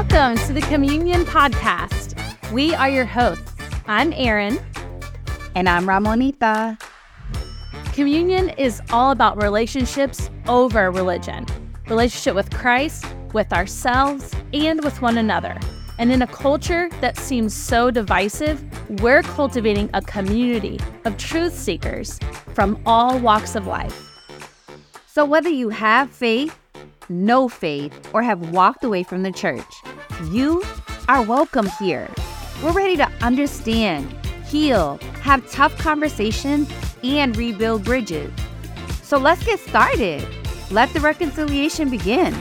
Welcome 0.00 0.42
to 0.46 0.54
the 0.54 0.62
Communion 0.62 1.26
Podcast. 1.26 2.16
We 2.52 2.74
are 2.74 2.88
your 2.88 3.04
hosts. 3.04 3.52
I'm 3.86 4.14
Erin. 4.14 4.58
And 5.54 5.68
I'm 5.68 5.84
Ramonita. 5.84 6.80
Communion 7.92 8.48
is 8.48 8.80
all 8.92 9.10
about 9.10 9.42
relationships 9.42 10.30
over 10.48 10.90
religion 10.90 11.44
relationship 11.86 12.34
with 12.34 12.50
Christ, 12.50 13.04
with 13.34 13.52
ourselves, 13.52 14.34
and 14.54 14.82
with 14.82 15.02
one 15.02 15.18
another. 15.18 15.60
And 15.98 16.10
in 16.10 16.22
a 16.22 16.26
culture 16.26 16.88
that 17.02 17.18
seems 17.18 17.52
so 17.52 17.90
divisive, 17.90 18.64
we're 19.02 19.22
cultivating 19.22 19.90
a 19.92 20.00
community 20.00 20.80
of 21.04 21.18
truth 21.18 21.54
seekers 21.54 22.18
from 22.54 22.80
all 22.86 23.18
walks 23.18 23.54
of 23.54 23.66
life. 23.66 24.08
So, 25.06 25.26
whether 25.26 25.50
you 25.50 25.68
have 25.68 26.10
faith, 26.10 26.58
no 27.10 27.48
faith, 27.48 27.92
or 28.14 28.22
have 28.22 28.50
walked 28.50 28.84
away 28.84 29.02
from 29.02 29.22
the 29.22 29.32
church, 29.32 29.82
you 30.30 30.62
are 31.08 31.22
welcome 31.22 31.68
here. 31.78 32.08
We're 32.62 32.72
ready 32.72 32.96
to 32.96 33.10
understand, 33.20 34.10
heal, 34.46 34.98
have 35.22 35.50
tough 35.50 35.76
conversations, 35.76 36.70
and 37.02 37.36
rebuild 37.36 37.84
bridges. 37.84 38.32
So 39.02 39.18
let's 39.18 39.44
get 39.44 39.58
started. 39.58 40.26
Let 40.70 40.92
the 40.92 41.00
reconciliation 41.00 41.90
begin. 41.90 42.32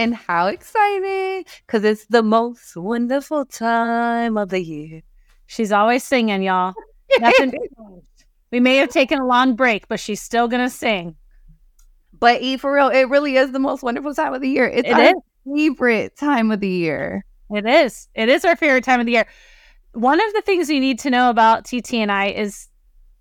And 0.00 0.14
how 0.14 0.46
exciting! 0.46 1.44
Because 1.66 1.84
it's 1.84 2.06
the 2.06 2.22
most 2.22 2.74
wonderful 2.74 3.44
time 3.44 4.38
of 4.38 4.48
the 4.48 4.58
year. 4.58 5.02
She's 5.46 5.72
always 5.72 6.02
singing, 6.04 6.42
y'all. 6.42 6.72
we 8.50 8.60
may 8.60 8.76
have 8.76 8.88
taken 8.88 9.18
a 9.18 9.26
long 9.26 9.56
break, 9.56 9.88
but 9.88 10.00
she's 10.00 10.22
still 10.22 10.48
going 10.48 10.64
to 10.64 10.70
sing. 10.70 11.16
But 12.18 12.40
E, 12.40 12.56
for 12.56 12.72
real, 12.72 12.88
it 12.88 13.10
really 13.10 13.36
is 13.36 13.52
the 13.52 13.58
most 13.58 13.82
wonderful 13.82 14.14
time 14.14 14.32
of 14.32 14.40
the 14.40 14.48
year. 14.48 14.66
It's 14.66 14.88
it 14.88 14.92
our 14.92 15.02
is. 15.02 15.14
favorite 15.44 16.16
time 16.16 16.50
of 16.50 16.60
the 16.60 16.68
year. 16.68 17.26
It 17.50 17.66
is. 17.66 18.08
It 18.14 18.30
is 18.30 18.46
our 18.46 18.56
favorite 18.56 18.84
time 18.84 19.00
of 19.00 19.06
the 19.06 19.12
year. 19.12 19.26
One 19.92 20.18
of 20.18 20.32
the 20.32 20.40
things 20.40 20.70
you 20.70 20.80
need 20.80 20.98
to 21.00 21.10
know 21.10 21.28
about 21.28 21.66
Ti-Ti 21.66 22.00
and 22.00 22.10
I 22.10 22.28
is 22.28 22.68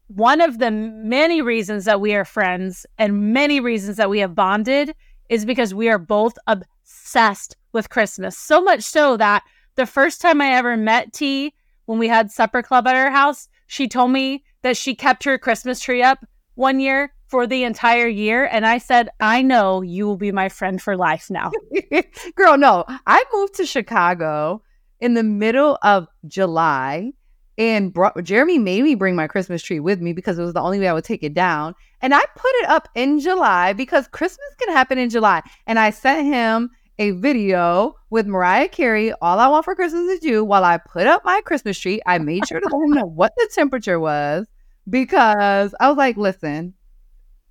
one 0.08 0.40
of 0.40 0.60
the 0.60 0.72
many 0.72 1.42
reasons 1.42 1.84
that 1.84 2.00
we 2.00 2.14
are 2.14 2.24
friends 2.24 2.86
and 2.98 3.34
many 3.34 3.60
reasons 3.60 3.98
that 3.98 4.10
we 4.10 4.20
have 4.20 4.34
bonded 4.34 4.96
is 5.30 5.46
because 5.46 5.74
we 5.74 5.90
are 5.90 5.98
both 5.98 6.38
obsessed 6.48 7.56
with 7.72 7.90
Christmas. 7.90 8.38
So 8.38 8.62
much 8.62 8.84
so 8.84 9.16
that 9.18 9.44
the 9.76 9.86
first 9.86 10.22
time 10.22 10.42
I 10.42 10.54
ever 10.54 10.76
met 10.76 11.14
T 11.14 11.54
when 11.86 12.00
we 12.00 12.08
had 12.08 12.32
supper 12.32 12.62
club 12.62 12.88
at 12.88 12.96
our 12.96 13.12
house, 13.12 13.48
she 13.68 13.88
told 13.88 14.12
me 14.12 14.44
that 14.62 14.78
she 14.78 14.96
kept 14.96 15.24
her 15.24 15.38
Christmas 15.38 15.80
tree 15.80 16.04
up 16.04 16.26
one 16.56 16.80
year 16.80 17.14
for 17.28 17.48
the 17.48 17.64
entire 17.64 18.08
year. 18.08 18.50
And 18.52 18.66
I 18.66 18.80
said, 18.80 19.10
I 19.20 19.42
know 19.42 19.82
you 19.82 20.06
will 20.06 20.18
be 20.18 20.32
my 20.32 20.50
friend 20.50 20.82
for 20.82 20.98
life 20.98 21.30
now. 21.30 21.52
Girl, 22.36 22.58
no. 22.58 22.84
I 23.06 23.24
moved 23.34 23.56
to 23.56 23.66
Chicago 23.66 24.64
in 25.00 25.14
the 25.14 25.24
middle 25.24 25.78
of 25.84 26.08
July 26.28 27.14
and 27.60 27.94
brought, 27.94 28.24
Jeremy 28.24 28.58
made 28.58 28.84
me 28.86 28.96
bring 28.96 29.18
my 29.18 29.28
Christmas 29.28 29.62
tree 29.62 29.82
with 29.82 30.00
me 30.00 30.14
because 30.14 30.40
it 30.40 30.44
was 30.44 30.54
the 30.54 30.62
only 30.62 30.80
way 30.80 30.88
I 30.88 30.94
would 30.94 31.04
take 31.04 31.24
it 31.24 31.34
down. 31.34 31.76
And 32.02 32.16
I 32.16 32.22
put 32.36 32.52
it 32.62 32.70
up 32.70 32.88
in 32.96 33.20
July 33.20 33.74
because 33.74 34.08
Christmas 34.08 34.48
can 34.58 34.74
happen 34.74 34.98
in 34.98 35.10
July. 35.10 35.42
And 35.68 35.78
I 35.78 35.90
sent 35.90 36.26
him 36.26 36.70
a 37.00 37.12
video 37.12 37.96
with 38.10 38.28
Mariah 38.28 38.70
Carey, 38.70 39.12
All 39.22 39.40
I 39.40 39.50
Want 39.50 39.66
for 39.66 39.76
Christmas 39.76 40.10
is 40.10 40.24
You, 40.24 40.46
while 40.46 40.64
I 40.64 40.78
put 40.78 41.06
up 41.06 41.26
my 41.26 41.42
Christmas 41.42 41.78
tree. 41.78 42.02
I 42.06 42.18
made 42.18 42.48
sure 42.48 42.62
to 42.62 42.66
let 42.66 42.86
him 42.86 42.92
know 42.92 43.06
what 43.16 43.34
the 43.36 43.50
temperature 43.54 44.00
was 44.00 44.48
because 44.90 45.76
I 45.82 45.90
was 45.90 45.98
like, 45.98 46.16
listen, 46.16 46.74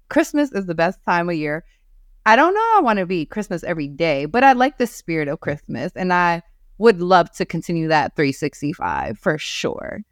Christmas 0.09 0.51
is 0.53 0.65
the 0.65 0.75
best 0.75 0.99
time 1.05 1.29
of 1.29 1.37
year. 1.37 1.65
I 2.25 2.35
don't 2.35 2.55
know 2.55 2.73
I 2.77 2.81
want 2.81 2.99
to 2.99 3.07
be 3.07 3.27
Christmas 3.27 3.63
every 3.63 3.89
day, 3.89 4.25
but 4.25 4.43
I 4.43 4.53
like 4.53 4.79
the 4.79 4.87
spirit 4.87 5.29
of 5.29 5.41
Christmas. 5.41 5.93
And 5.95 6.15
I 6.15 6.43
would 6.79 7.01
love 7.01 7.31
to 7.33 7.45
continue 7.45 7.89
that 7.89 8.15
365 8.17 9.19
for 9.19 9.37
sure. 9.37 10.03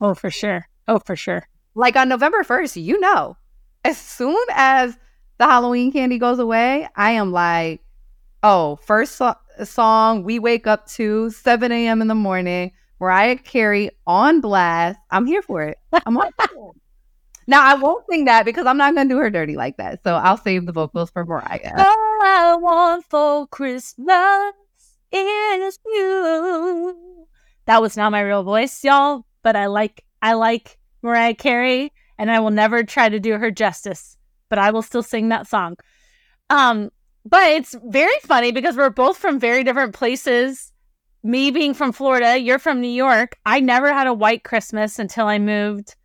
Oh, 0.00 0.14
for 0.14 0.30
sure. 0.30 0.68
Oh, 0.88 0.98
for 0.98 1.16
sure. 1.16 1.46
Like 1.74 1.96
on 1.96 2.08
November 2.08 2.42
1st, 2.42 2.82
you 2.82 2.98
know, 3.00 3.36
as 3.84 3.98
soon 3.98 4.42
as 4.50 4.96
the 5.38 5.44
Halloween 5.44 5.92
candy 5.92 6.18
goes 6.18 6.38
away, 6.38 6.88
I 6.96 7.12
am 7.12 7.32
like, 7.32 7.82
oh, 8.42 8.76
first 8.76 9.16
so- 9.16 9.36
song 9.64 10.22
we 10.22 10.38
wake 10.38 10.66
up 10.66 10.86
to 10.88 11.30
7 11.30 11.70
a.m. 11.72 12.02
in 12.02 12.08
the 12.08 12.14
morning, 12.14 12.72
Mariah 12.98 13.36
Carey 13.36 13.90
on 14.06 14.40
blast. 14.40 14.98
I'm 15.10 15.26
here 15.26 15.42
for 15.42 15.62
it. 15.62 15.78
I'm 16.06 16.16
on. 16.16 16.30
now 17.46 17.62
I 17.62 17.74
won't 17.74 18.04
sing 18.10 18.24
that 18.24 18.44
because 18.44 18.66
I'm 18.66 18.78
not 18.78 18.94
gonna 18.94 19.08
do 19.08 19.18
her 19.18 19.30
dirty 19.30 19.56
like 19.56 19.76
that. 19.76 20.00
So 20.04 20.14
I'll 20.14 20.38
save 20.38 20.64
the 20.66 20.72
vocals 20.72 21.10
for 21.10 21.24
Mariah. 21.24 21.74
All 21.76 22.18
I 22.22 22.56
want 22.58 23.04
for 23.10 23.46
Christmas 23.48 24.52
is 25.16 25.78
you. 25.84 27.26
That 27.66 27.82
was 27.82 27.96
not 27.96 28.12
my 28.12 28.20
real 28.20 28.42
voice, 28.42 28.84
y'all, 28.84 29.26
but 29.42 29.56
I 29.56 29.66
like 29.66 30.04
I 30.22 30.34
like 30.34 30.78
Mariah 31.02 31.34
Carey 31.34 31.92
and 32.18 32.30
I 32.30 32.40
will 32.40 32.50
never 32.50 32.82
try 32.82 33.08
to 33.08 33.20
do 33.20 33.38
her 33.38 33.50
justice, 33.50 34.16
but 34.48 34.58
I 34.58 34.70
will 34.70 34.82
still 34.82 35.02
sing 35.02 35.28
that 35.28 35.46
song. 35.46 35.76
Um 36.50 36.90
but 37.24 37.50
it's 37.50 37.74
very 37.84 38.18
funny 38.22 38.52
because 38.52 38.76
we're 38.76 38.90
both 38.90 39.18
from 39.18 39.40
very 39.40 39.64
different 39.64 39.94
places. 39.94 40.72
Me 41.24 41.50
being 41.50 41.74
from 41.74 41.90
Florida, 41.90 42.38
you're 42.38 42.60
from 42.60 42.80
New 42.80 42.88
York. 42.88 43.36
I 43.44 43.58
never 43.58 43.92
had 43.92 44.06
a 44.06 44.14
white 44.14 44.44
Christmas 44.44 45.00
until 45.00 45.26
I 45.26 45.38
moved 45.38 45.96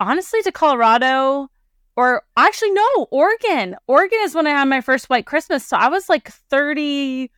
honestly 0.00 0.42
to 0.42 0.52
Colorado 0.52 1.48
or 1.96 2.22
actually 2.36 2.70
no, 2.70 3.08
Oregon. 3.10 3.76
Oregon 3.88 4.18
is 4.22 4.34
when 4.34 4.46
I 4.46 4.50
had 4.50 4.68
my 4.68 4.80
first 4.80 5.10
white 5.10 5.26
Christmas. 5.26 5.66
So 5.66 5.76
I 5.76 5.88
was 5.88 6.08
like 6.08 6.28
30 6.28 7.30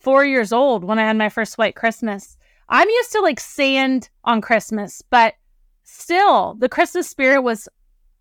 four 0.00 0.24
years 0.24 0.52
old 0.52 0.84
when 0.84 0.98
I 0.98 1.06
had 1.06 1.16
my 1.16 1.28
first 1.28 1.58
white 1.58 1.76
Christmas. 1.76 2.36
I'm 2.68 2.88
used 2.88 3.12
to 3.12 3.20
like 3.20 3.40
sand 3.40 4.08
on 4.24 4.40
Christmas, 4.40 5.02
but 5.10 5.34
still, 5.84 6.54
the 6.58 6.68
Christmas 6.68 7.08
spirit 7.08 7.42
was 7.42 7.68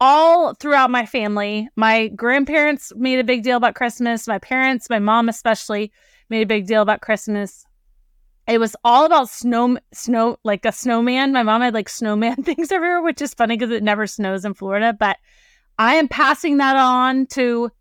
all 0.01 0.53
throughout 0.55 0.89
my 0.89 1.05
family. 1.05 1.69
My 1.75 2.07
grandparents 2.09 2.91
made 2.95 3.19
a 3.19 3.23
big 3.23 3.43
deal 3.43 3.57
about 3.57 3.75
Christmas. 3.75 4.27
My 4.27 4.39
parents, 4.39 4.89
my 4.89 4.99
mom 4.99 5.29
especially, 5.29 5.91
made 6.29 6.41
a 6.41 6.47
big 6.47 6.67
deal 6.67 6.81
about 6.81 7.01
Christmas. 7.01 7.65
It 8.47 8.59
was 8.59 8.75
all 8.83 9.05
about 9.05 9.29
snow, 9.29 9.77
snow, 9.93 10.37
like 10.43 10.65
a 10.65 10.71
snowman. 10.71 11.33
My 11.33 11.43
mom 11.43 11.61
had 11.61 11.73
like 11.73 11.89
snowman 11.89 12.35
things 12.43 12.71
everywhere, 12.71 13.01
which 13.01 13.21
is 13.21 13.33
funny 13.33 13.57
because 13.57 13.71
it 13.71 13.83
never 13.83 14.07
snows 14.07 14.45
in 14.45 14.53
Florida. 14.53 14.93
But 14.97 15.17
I 15.77 15.95
am 15.95 16.07
passing 16.07 16.57
that 16.57 16.75
on 16.75 17.27
to 17.27 17.71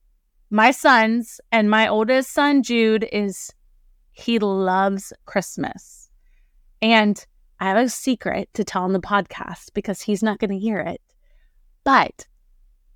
my 0.50 0.70
sons, 0.70 1.40
and 1.52 1.70
my 1.70 1.88
oldest 1.88 2.32
son, 2.32 2.62
Jude, 2.62 3.06
is 3.12 3.52
he 4.18 4.38
loves 4.38 5.12
Christmas. 5.26 6.10
And 6.82 7.24
I 7.60 7.68
have 7.68 7.76
a 7.76 7.88
secret 7.88 8.48
to 8.54 8.64
tell 8.64 8.82
on 8.82 8.92
the 8.92 9.00
podcast 9.00 9.72
because 9.74 10.02
he's 10.02 10.22
not 10.22 10.38
going 10.38 10.50
to 10.50 10.58
hear 10.58 10.78
it. 10.80 11.00
But 11.84 12.26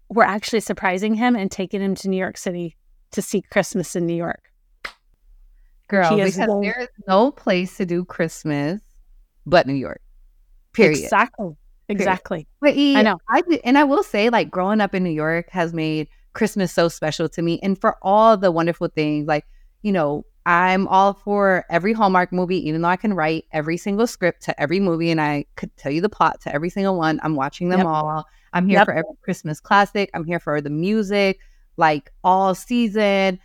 we're 0.08 0.24
actually 0.24 0.60
surprising 0.60 1.14
him 1.14 1.36
and 1.36 1.50
taking 1.50 1.80
him 1.80 1.94
to 1.96 2.08
New 2.08 2.16
York 2.16 2.36
City 2.36 2.76
to 3.12 3.22
see 3.22 3.42
Christmas 3.42 3.96
in 3.96 4.06
New 4.06 4.14
York. 4.14 4.42
Girl, 5.88 6.16
because 6.16 6.36
there 6.36 6.80
is 6.80 6.88
no 7.06 7.30
place 7.30 7.76
to 7.76 7.86
do 7.86 8.04
Christmas 8.04 8.80
but 9.46 9.66
New 9.66 9.74
York. 9.74 10.00
Period. 10.72 10.98
Exactly. 10.98 11.56
Exactly. 11.88 12.48
But 12.60 12.76
e, 12.76 12.96
I 12.96 13.02
know. 13.02 13.18
I 13.28 13.42
and 13.64 13.76
I 13.76 13.84
will 13.84 14.02
say, 14.02 14.30
like, 14.30 14.50
growing 14.50 14.80
up 14.80 14.94
in 14.94 15.04
New 15.04 15.10
York 15.10 15.50
has 15.50 15.74
made 15.74 16.08
Christmas 16.32 16.72
so 16.72 16.88
special 16.88 17.28
to 17.28 17.42
me, 17.42 17.60
and 17.62 17.78
for 17.78 17.96
all 18.00 18.36
the 18.36 18.50
wonderful 18.50 18.88
things, 18.88 19.26
like 19.26 19.44
you 19.82 19.92
know, 19.92 20.24
I'm 20.44 20.88
all 20.88 21.14
for 21.14 21.64
every 21.70 21.92
Hallmark 21.92 22.32
movie, 22.32 22.66
even 22.68 22.82
though 22.82 22.88
I 22.88 22.96
can 22.96 23.14
write 23.14 23.44
every 23.52 23.76
single 23.76 24.06
script 24.06 24.42
to 24.42 24.60
every 24.60 24.80
movie 24.80 25.10
and 25.10 25.20
I 25.20 25.44
could 25.56 25.76
tell 25.76 25.92
you 25.92 26.00
the 26.00 26.08
plot 26.08 26.40
to 26.42 26.54
every 26.54 26.70
single 26.70 26.96
one. 26.96 27.20
I'm 27.22 27.36
watching 27.36 27.68
them 27.68 27.80
yep. 27.80 27.86
all. 27.86 28.26
I'm 28.52 28.66
here 28.66 28.78
yep. 28.78 28.86
for 28.86 28.92
every 28.92 29.14
Christmas 29.22 29.60
classic. 29.60 30.10
I'm 30.14 30.24
here 30.24 30.40
for 30.40 30.60
the 30.60 30.70
music, 30.70 31.38
like 31.76 32.10
all 32.24 32.54
season, 32.54 33.38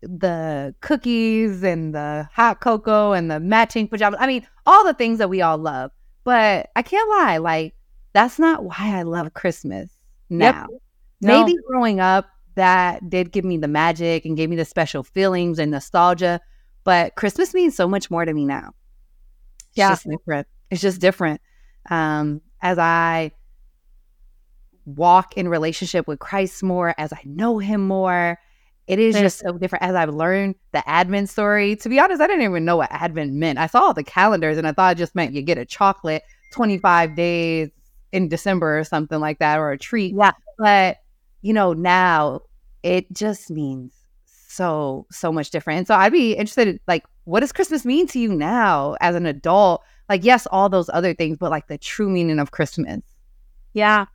the 0.00 0.74
cookies 0.80 1.62
and 1.62 1.94
the 1.94 2.28
hot 2.32 2.60
cocoa 2.60 3.12
and 3.12 3.30
the 3.30 3.40
matching 3.40 3.86
pajamas. 3.86 4.18
I 4.20 4.26
mean, 4.26 4.46
all 4.64 4.84
the 4.84 4.94
things 4.94 5.18
that 5.18 5.28
we 5.28 5.42
all 5.42 5.58
love. 5.58 5.90
But 6.24 6.70
I 6.76 6.82
can't 6.82 7.08
lie, 7.08 7.38
like, 7.38 7.74
that's 8.12 8.38
not 8.38 8.64
why 8.64 8.74
I 8.78 9.02
love 9.02 9.34
Christmas 9.34 9.90
now. 10.28 10.66
Yep. 10.70 10.80
No. 11.20 11.44
Maybe 11.44 11.58
growing 11.66 12.00
up, 12.00 12.26
that 12.58 13.08
did 13.08 13.32
give 13.32 13.44
me 13.44 13.56
the 13.56 13.68
magic 13.68 14.24
and 14.24 14.36
gave 14.36 14.50
me 14.50 14.56
the 14.56 14.64
special 14.64 15.02
feelings 15.02 15.58
and 15.58 15.70
nostalgia. 15.70 16.40
But 16.84 17.14
Christmas 17.16 17.54
means 17.54 17.74
so 17.74 17.88
much 17.88 18.10
more 18.10 18.24
to 18.24 18.32
me 18.32 18.44
now. 18.44 18.74
It's 19.70 19.78
Yeah. 19.78 19.90
just 19.90 20.08
different. 20.08 20.46
It's 20.70 20.80
just 20.82 21.00
different. 21.00 21.40
Um, 21.90 22.40
as 22.60 22.78
I 22.78 23.32
walk 24.84 25.36
in 25.36 25.48
relationship 25.48 26.06
with 26.06 26.18
Christ 26.18 26.62
more, 26.62 26.94
as 26.98 27.12
I 27.12 27.20
know 27.24 27.58
him 27.58 27.86
more, 27.86 28.38
it 28.86 28.98
is 28.98 29.14
just 29.16 29.40
so 29.40 29.52
different. 29.58 29.84
As 29.84 29.94
I've 29.94 30.14
learned 30.14 30.54
the 30.72 30.88
Advent 30.88 31.28
story, 31.28 31.76
to 31.76 31.88
be 31.90 32.00
honest, 32.00 32.22
I 32.22 32.26
didn't 32.26 32.42
even 32.42 32.64
know 32.64 32.78
what 32.78 32.90
Advent 32.90 33.34
meant. 33.34 33.58
I 33.58 33.66
saw 33.66 33.92
the 33.92 34.02
calendars 34.02 34.56
and 34.56 34.66
I 34.66 34.72
thought 34.72 34.96
it 34.96 34.98
just 34.98 35.14
meant 35.14 35.34
you 35.34 35.42
get 35.42 35.58
a 35.58 35.66
chocolate 35.66 36.22
25 36.52 37.14
days 37.14 37.68
in 38.12 38.28
December 38.28 38.78
or 38.78 38.84
something 38.84 39.20
like 39.20 39.38
that, 39.40 39.58
or 39.58 39.70
a 39.72 39.78
treat. 39.78 40.14
Yeah. 40.16 40.32
But, 40.56 40.96
you 41.42 41.52
know, 41.52 41.74
now 41.74 42.40
it 42.82 43.12
just 43.12 43.50
means 43.50 43.94
so, 44.26 45.06
so 45.10 45.32
much 45.32 45.50
different. 45.50 45.78
And 45.78 45.86
so 45.86 45.94
I'd 45.94 46.12
be 46.12 46.32
interested, 46.32 46.80
like, 46.86 47.04
what 47.24 47.40
does 47.40 47.52
Christmas 47.52 47.84
mean 47.84 48.06
to 48.08 48.18
you 48.18 48.32
now 48.32 48.96
as 49.00 49.14
an 49.14 49.26
adult? 49.26 49.82
Like, 50.08 50.24
yes, 50.24 50.46
all 50.50 50.68
those 50.68 50.88
other 50.92 51.14
things, 51.14 51.36
but 51.38 51.50
like 51.50 51.68
the 51.68 51.78
true 51.78 52.08
meaning 52.08 52.38
of 52.38 52.50
Christmas. 52.50 53.02
Yeah. 53.74 54.06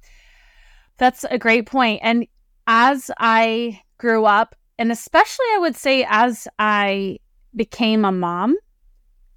That's 0.97 1.23
a 1.29 1.37
great 1.37 1.65
point. 1.65 2.01
And 2.03 2.27
as 2.67 3.11
I 3.19 3.81
grew 3.97 4.25
up, 4.25 4.55
and 4.79 4.91
especially 4.91 5.45
I 5.53 5.59
would 5.59 5.75
say 5.75 6.05
as 6.09 6.47
I 6.59 7.19
became 7.55 8.05
a 8.05 8.11
mom, 8.11 8.57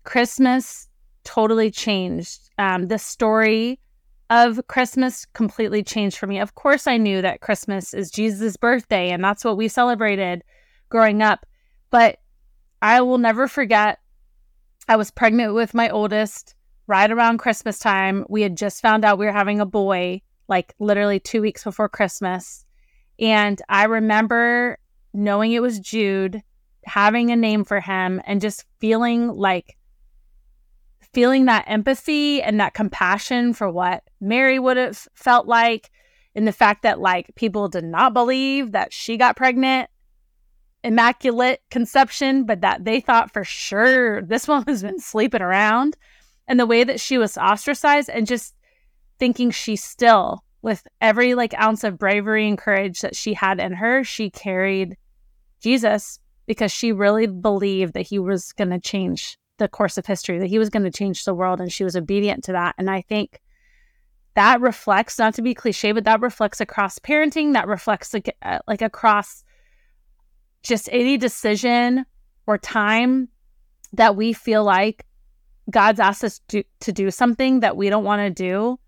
Christmas 0.05 0.89
totally 1.25 1.71
changed. 1.71 2.51
Um, 2.59 2.89
the 2.89 2.99
story 2.99 3.79
of 4.31 4.61
Christmas 4.67 5.25
completely 5.25 5.83
changed 5.83 6.19
for 6.19 6.27
me. 6.27 6.39
Of 6.39 6.55
course, 6.55 6.87
I 6.87 6.97
knew 6.97 7.23
that 7.23 7.41
Christmas 7.41 7.95
is 7.95 8.11
Jesus' 8.11 8.57
birthday, 8.57 9.11
and 9.11 9.23
that's 9.23 9.45
what 9.45 9.57
we 9.57 9.69
celebrated 9.69 10.43
growing 10.89 11.23
up. 11.23 11.47
But 11.91 12.19
I 12.83 13.01
will 13.01 13.19
never 13.19 13.49
forget, 13.49 13.99
I 14.89 14.97
was 14.97 15.11
pregnant 15.11 15.55
with 15.55 15.75
my 15.75 15.89
oldest 15.89 16.55
right 16.87 17.11
around 17.11 17.39
Christmas 17.39 17.79
time. 17.79 18.25
We 18.29 18.43
had 18.43 18.57
just 18.57 18.83
found 18.83 19.05
out 19.05 19.19
we 19.19 19.27
were 19.27 19.33
having 19.33 19.61
a 19.61 19.67
boy, 19.67 20.23
like 20.49 20.75
literally 20.79 21.21
two 21.21 21.41
weeks 21.41 21.65
before 21.65 21.89
Christmas. 21.89 22.65
And 23.19 23.61
I 23.69 23.85
remember 23.85 24.79
knowing 25.15 25.53
it 25.53 25.63
was 25.63 25.81
Jude, 25.81 26.43
having 26.85 27.31
a 27.31 27.37
name 27.37 27.65
for 27.65 27.81
him, 27.81 28.21
and 28.27 28.41
just 28.41 28.65
feeling 28.81 29.29
like 29.29 29.77
feeling 31.13 31.47
that 31.47 31.65
empathy 31.67 32.43
and 32.43 32.61
that 32.61 32.75
compassion 32.75 33.53
for 33.53 33.71
what 33.71 34.05
Mary 34.21 34.59
would 34.59 34.77
have 34.77 35.07
felt 35.15 35.47
like, 35.47 35.91
and 36.35 36.47
the 36.47 36.53
fact 36.53 36.83
that 36.83 37.01
like 37.01 37.35
people 37.35 37.69
did 37.69 37.85
not 37.85 38.13
believe 38.13 38.73
that 38.73 38.93
she 38.93 39.17
got 39.17 39.37
pregnant, 39.37 39.89
immaculate 40.85 41.63
conception, 41.71 42.45
but 42.45 42.61
that 42.61 42.85
they 42.85 43.01
thought 43.01 43.33
for 43.33 43.45
sure 43.45 44.23
this 44.23 44.47
has 44.67 44.83
been 44.83 45.01
sleeping 45.01 45.43
around, 45.43 45.97
and 46.47 46.61
the 46.61 46.67
way 46.67 46.85
that 46.85 47.01
she 47.01 47.19
was 47.19 47.39
ostracized, 47.39 48.11
and 48.11 48.27
just 48.27 48.55
thinking 49.19 49.51
she 49.51 49.77
still, 49.77 50.45
with 50.63 50.87
every 51.01 51.35
like 51.35 51.55
ounce 51.61 51.85
of 51.85 51.99
bravery 51.99 52.49
and 52.49 52.59
courage 52.59 53.01
that 53.01 53.17
she 53.17 53.35
had 53.35 53.59
in 53.59 53.73
her, 53.73 54.05
she 54.05 54.31
carried 54.31 54.97
Jesus 55.61 56.21
because 56.47 56.71
she 56.71 56.93
really 56.93 57.27
believed 57.27 57.95
that 57.95 58.07
he 58.07 58.19
was 58.19 58.53
going 58.53 58.71
to 58.71 58.79
change 58.79 59.39
the 59.59 59.69
course 59.69 59.99
of 59.99 60.07
history, 60.07 60.39
that 60.39 60.49
he 60.49 60.59
was 60.59 60.71
going 60.71 60.85
to 60.85 60.91
change 60.91 61.25
the 61.25 61.35
world, 61.35 61.61
and 61.61 61.73
she 61.73 61.85
was 61.85 61.97
obedient 61.97 62.45
to 62.45 62.53
that. 62.53 62.75
And 62.79 62.91
I 62.91 63.03
think 63.03 63.41
that 64.35 64.61
reflects, 64.61 65.19
not 65.19 65.35
to 65.35 65.43
be 65.43 65.55
cliche, 65.55 65.93
but 65.93 66.05
that 66.05 66.21
reflects 66.21 66.61
across 66.61 66.99
parenting, 66.99 67.55
that 67.55 67.67
reflects 67.67 68.13
like, 68.13 68.37
uh, 68.43 68.59
like 68.67 68.83
across 68.83 69.45
just 70.63 70.89
any 70.93 71.17
decision 71.17 72.05
or 72.47 72.59
time 72.59 73.29
that 73.93 74.17
we 74.17 74.33
feel 74.33 74.63
like 74.63 75.07
God's 75.71 76.01
asked 76.01 76.25
us 76.25 76.41
to, 76.49 76.63
to 76.81 76.93
do 76.93 77.11
something 77.11 77.61
that 77.61 77.77
we 77.77 77.89
don't 77.89 78.05
want 78.05 78.21
to 78.21 78.31
do. 78.31 78.79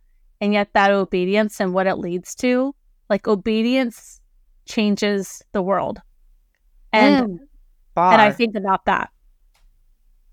And 0.41 0.53
yet 0.53 0.73
that 0.75 0.93
obedience 0.93 1.61
and 1.61 1.73
what 1.73 1.87
it 1.87 1.97
leads 1.97 2.35
to, 2.37 2.75
like 3.09 3.27
obedience 3.27 4.21
changes 4.67 5.43
the 5.53 5.63
world. 5.63 6.01
And 6.93 7.41
Bar. 7.95 8.13
and 8.13 8.23
I 8.23 8.31
think 8.31 8.55
about 8.55 8.85
that. 8.85 9.11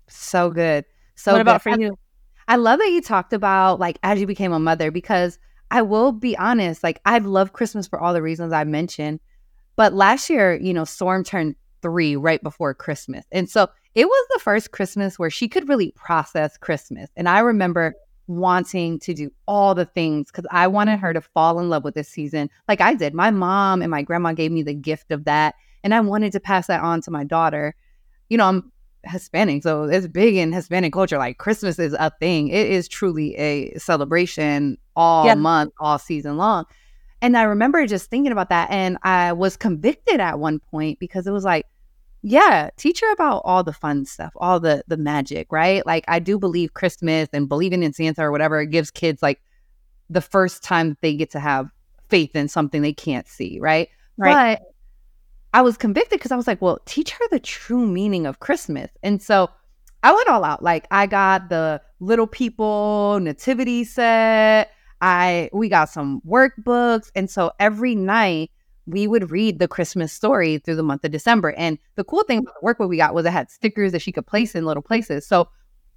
So 0.08 0.50
good. 0.50 0.84
So 1.14 1.32
what 1.32 1.40
about 1.40 1.62
good. 1.64 1.74
for 1.74 1.80
you? 1.80 1.98
I 2.48 2.56
love 2.56 2.78
that 2.78 2.90
you 2.90 3.00
talked 3.00 3.32
about 3.32 3.80
like 3.80 3.98
as 4.02 4.20
you 4.20 4.26
became 4.26 4.52
a 4.52 4.58
mother 4.58 4.90
because 4.90 5.38
I 5.70 5.82
will 5.82 6.12
be 6.12 6.36
honest, 6.36 6.82
like 6.84 7.00
I 7.04 7.18
love 7.18 7.52
Christmas 7.52 7.88
for 7.88 7.98
all 8.00 8.12
the 8.12 8.22
reasons 8.22 8.52
I 8.52 8.64
mentioned. 8.64 9.20
But 9.74 9.92
last 9.92 10.30
year, 10.30 10.54
you 10.54 10.72
know, 10.72 10.84
Storm 10.84 11.24
turned 11.24 11.56
three 11.82 12.16
right 12.16 12.42
before 12.42 12.72
Christmas. 12.72 13.24
And 13.32 13.50
so 13.50 13.68
it 13.94 14.06
was 14.06 14.26
the 14.34 14.40
first 14.40 14.70
Christmas 14.70 15.18
where 15.18 15.30
she 15.30 15.48
could 15.48 15.68
really 15.68 15.92
process 15.96 16.56
Christmas. 16.56 17.10
And 17.16 17.28
I 17.28 17.40
remember 17.40 17.94
wanting 18.28 18.98
to 18.98 19.14
do 19.14 19.30
all 19.46 19.74
the 19.74 19.84
things 19.84 20.30
because 20.30 20.46
I 20.50 20.66
wanted 20.66 20.98
her 20.98 21.12
to 21.12 21.20
fall 21.20 21.60
in 21.60 21.68
love 21.68 21.84
with 21.84 21.94
this 21.94 22.08
season 22.08 22.50
like 22.68 22.80
I 22.80 22.94
did. 22.94 23.14
My 23.14 23.30
mom 23.30 23.82
and 23.82 23.90
my 23.90 24.02
grandma 24.02 24.32
gave 24.32 24.52
me 24.52 24.62
the 24.62 24.74
gift 24.74 25.10
of 25.10 25.24
that. 25.24 25.54
And 25.84 25.94
I 25.94 26.00
wanted 26.00 26.32
to 26.32 26.40
pass 26.40 26.66
that 26.66 26.82
on 26.82 27.00
to 27.02 27.10
my 27.10 27.24
daughter. 27.24 27.74
You 28.28 28.38
know, 28.38 28.46
I'm 28.46 28.72
Hispanic, 29.08 29.62
so 29.62 29.84
it's 29.84 30.06
big 30.06 30.36
in 30.36 30.52
Hispanic 30.52 30.92
culture. 30.92 31.18
Like 31.18 31.38
Christmas 31.38 31.78
is 31.78 31.94
a 31.98 32.10
thing. 32.20 32.48
It 32.48 32.68
is 32.70 32.88
truly 32.88 33.36
a 33.36 33.76
celebration 33.78 34.78
all 34.94 35.26
Yeah. 35.26 35.34
month, 35.34 35.72
all 35.80 35.98
season 35.98 36.36
long. 36.36 36.64
And 37.22 37.36
I 37.36 37.42
remember 37.42 37.86
just 37.86 38.10
thinking 38.10 38.32
about 38.32 38.50
that, 38.50 38.70
and 38.70 38.98
I 39.02 39.32
was 39.32 39.56
convicted 39.56 40.20
at 40.20 40.38
one 40.38 40.58
point 40.58 40.98
because 40.98 41.26
it 41.26 41.30
was 41.32 41.44
like, 41.44 41.64
yeah, 42.22 42.70
teach 42.76 43.00
her 43.00 43.12
about 43.12 43.42
all 43.44 43.62
the 43.62 43.72
fun 43.72 44.04
stuff, 44.04 44.32
all 44.36 44.60
the 44.60 44.82
the 44.88 44.96
magic, 44.96 45.46
right? 45.50 45.84
Like 45.86 46.04
I 46.08 46.18
do 46.18 46.38
believe 46.38 46.74
Christmas 46.74 47.28
and 47.32 47.48
believing 47.48 47.82
in 47.82 47.92
Santa 47.92 48.22
or 48.22 48.32
whatever 48.32 48.60
it 48.60 48.66
gives 48.70 48.90
kids 48.90 49.22
like 49.22 49.40
the 50.10 50.20
first 50.20 50.62
time 50.62 50.96
they 51.00 51.14
get 51.14 51.30
to 51.30 51.40
have 51.40 51.70
faith 52.08 52.34
in 52.36 52.48
something 52.48 52.82
they 52.82 52.92
can't 52.92 53.28
see, 53.28 53.58
right? 53.60 53.88
Right. 54.18 54.58
But 54.60 54.68
I 55.52 55.62
was 55.62 55.76
convicted 55.76 56.18
because 56.18 56.32
I 56.32 56.36
was 56.36 56.46
like, 56.46 56.60
well, 56.60 56.80
teach 56.84 57.10
her 57.10 57.24
the 57.30 57.40
true 57.40 57.86
meaning 57.86 58.26
of 58.26 58.40
Christmas. 58.40 58.90
And 59.02 59.22
so 59.22 59.50
I 60.02 60.12
went 60.12 60.28
all 60.28 60.44
out. 60.44 60.62
Like 60.62 60.86
I 60.90 61.06
got 61.06 61.48
the 61.48 61.80
little 62.00 62.26
people 62.26 63.18
nativity 63.20 63.84
set. 63.84 64.70
I 65.00 65.50
we 65.52 65.68
got 65.68 65.88
some 65.88 66.20
workbooks. 66.26 67.10
And 67.14 67.30
so 67.30 67.52
every 67.58 67.94
night 67.94 68.50
we 68.86 69.06
would 69.06 69.30
read 69.30 69.58
the 69.58 69.68
Christmas 69.68 70.12
story 70.12 70.58
through 70.58 70.76
the 70.76 70.82
month 70.82 71.04
of 71.04 71.10
December. 71.10 71.52
And 71.56 71.78
the 71.96 72.04
cool 72.04 72.22
thing 72.22 72.38
about 72.38 72.54
the 72.60 72.66
workbook 72.66 72.88
we 72.88 72.96
got 72.96 73.14
was 73.14 73.26
it 73.26 73.32
had 73.32 73.50
stickers 73.50 73.92
that 73.92 74.02
she 74.02 74.12
could 74.12 74.26
place 74.26 74.54
in 74.54 74.64
little 74.64 74.82
places. 74.82 75.26
So 75.26 75.48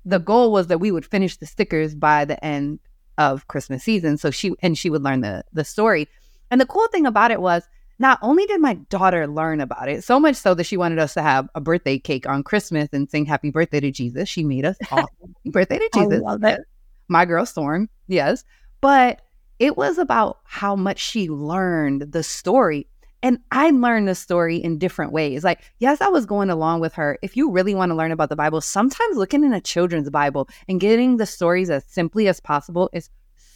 the 0.06 0.20
goal 0.20 0.52
was 0.52 0.68
that 0.68 0.80
we 0.80 0.92
would 0.92 1.06
finish 1.06 1.38
the 1.38 1.46
stickers 1.46 1.94
by 1.94 2.26
the 2.26 2.44
end 2.44 2.80
of 3.18 3.48
Christmas 3.48 3.84
season. 3.84 4.18
So 4.18 4.32
she 4.32 4.54
and 4.62 4.78
she 4.78 4.90
would 4.90 5.04
learn 5.04 5.22
the 5.22 5.44
the 5.54 5.64
story. 5.64 6.08
And 6.50 6.60
the 6.60 6.66
cool 6.66 6.88
thing 6.88 7.06
about 7.06 7.32
it 7.32 7.42
was 7.42 7.68
not 8.00 8.18
only 8.22 8.46
did 8.46 8.62
my 8.62 8.76
daughter 8.76 9.28
learn 9.28 9.60
about 9.60 9.90
it, 9.90 10.04
so 10.04 10.20
much 10.20 10.38
so 10.38 10.54
that 10.54 10.64
she 10.64 10.78
wanted 10.78 11.00
us 11.00 11.14
to 11.14 11.22
have 11.22 11.50
a 11.54 11.62
birthday 11.62 12.00
cake 12.00 12.28
on 12.28 12.44
Christmas 12.44 12.88
and 12.94 13.10
sing 13.10 13.26
happy 13.26 13.52
birthday 13.52 13.82
to 13.82 13.92
Jesus. 13.92 14.30
She 14.30 14.44
made 14.46 14.66
us 14.66 14.78
all 14.90 14.98
happy 15.22 15.50
birthday 15.52 15.78
to 15.78 15.90
I 15.94 16.04
Jesus. 16.04 16.22
love 16.22 16.44
it. 16.46 16.62
My 17.10 17.26
girl 17.26 17.46
Storm, 17.46 17.90
yes. 18.08 18.46
But 18.80 19.22
it 19.60 19.76
was 19.76 19.98
about 19.98 20.40
how 20.46 20.76
much 20.76 21.00
she 21.00 21.30
learned 21.30 22.14
the 22.14 22.24
story. 22.24 22.88
And 23.22 23.40
I 23.52 23.72
learned 23.72 24.08
the 24.08 24.16
story 24.16 24.56
in 24.56 24.78
different 24.78 25.12
ways. 25.12 25.44
Like, 25.44 25.60
yes, 25.80 26.00
I 26.00 26.08
was 26.08 26.26
going 26.26 26.50
along 26.50 26.80
with 26.80 26.94
her. 26.94 27.20
If 27.22 27.36
you 27.36 27.52
really 27.52 27.76
want 27.76 27.90
to 27.90 27.96
learn 27.96 28.14
about 28.14 28.30
the 28.30 28.38
Bible, 28.38 28.62
sometimes 28.62 29.18
looking 29.18 29.44
in 29.44 29.52
a 29.52 29.60
children's 29.60 30.10
Bible 30.10 30.48
and 30.70 30.80
getting 30.80 31.18
the 31.18 31.26
stories 31.26 31.70
as 31.70 31.84
simply 31.86 32.30
as 32.30 32.40
possible 32.40 32.90
is 32.94 33.10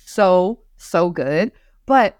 so, 0.06 0.60
so 0.76 1.10
good. 1.10 1.54
But 1.86 2.20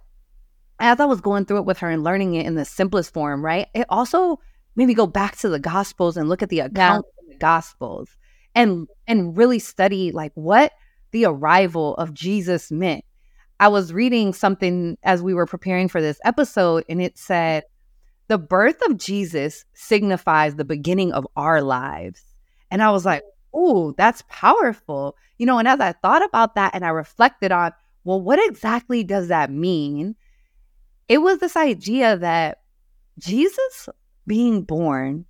as 0.80 1.00
I 1.00 1.06
was 1.06 1.22
going 1.22 1.46
through 1.46 1.60
it 1.60 1.66
with 1.66 1.80
her 1.80 1.90
and 1.90 2.04
learning 2.04 2.36
it 2.36 2.46
in 2.46 2.56
the 2.56 2.66
simplest 2.66 3.14
form, 3.14 3.44
right? 3.44 3.68
It 3.74 3.86
also 3.90 4.40
made 4.76 4.88
me 4.88 4.94
go 4.94 5.08
back 5.08 5.38
to 5.38 5.50
the 5.50 5.60
Gospels 5.60 6.18
and 6.18 6.30
look 6.30 6.42
at 6.42 6.50
the 6.50 6.62
accounts 6.62 7.10
in 7.22 7.30
the 7.30 7.38
Gospels 7.38 8.10
and 8.56 8.88
and 9.08 9.38
really 9.38 9.60
study 9.60 10.12
like 10.12 10.32
what 10.36 10.72
the 11.12 11.26
arrival 11.26 11.96
of 11.96 12.14
Jesus 12.14 12.72
meant. 12.72 13.06
I 13.60 13.68
was 13.70 13.94
reading 13.94 14.34
something 14.34 14.98
as 15.04 15.22
we 15.22 15.34
were 15.34 15.46
preparing 15.46 15.88
for 15.88 16.02
this 16.02 16.20
episode, 16.26 16.84
and 16.90 17.02
it 17.02 17.18
said, 17.18 17.64
The 18.28 18.38
birth 18.38 18.82
of 18.88 18.98
Jesus 18.98 19.64
signifies 19.74 20.56
the 20.56 20.66
beginning 20.66 21.14
of 21.14 21.28
our 21.36 21.62
lives. 21.62 22.24
And 22.72 22.82
I 22.82 22.92
was 22.92 23.06
like, 23.06 23.24
Oh, 23.54 23.94
that's 23.98 24.24
powerful. 24.28 25.16
You 25.38 25.46
know, 25.46 25.60
and 25.60 25.68
as 25.68 25.80
I 25.80 25.94
thought 25.94 26.26
about 26.26 26.56
that 26.56 26.74
and 26.74 26.84
I 26.84 26.90
reflected 26.90 27.52
on, 27.52 27.72
well, 28.04 28.20
what 28.20 28.40
exactly 28.50 29.04
does 29.04 29.28
that 29.28 29.52
mean? 29.52 30.16
It 31.08 31.20
was 31.20 31.40
this 31.40 31.56
idea 31.56 32.18
that 32.18 32.62
Jesus 33.20 33.90
being 34.26 34.64
born 34.64 35.26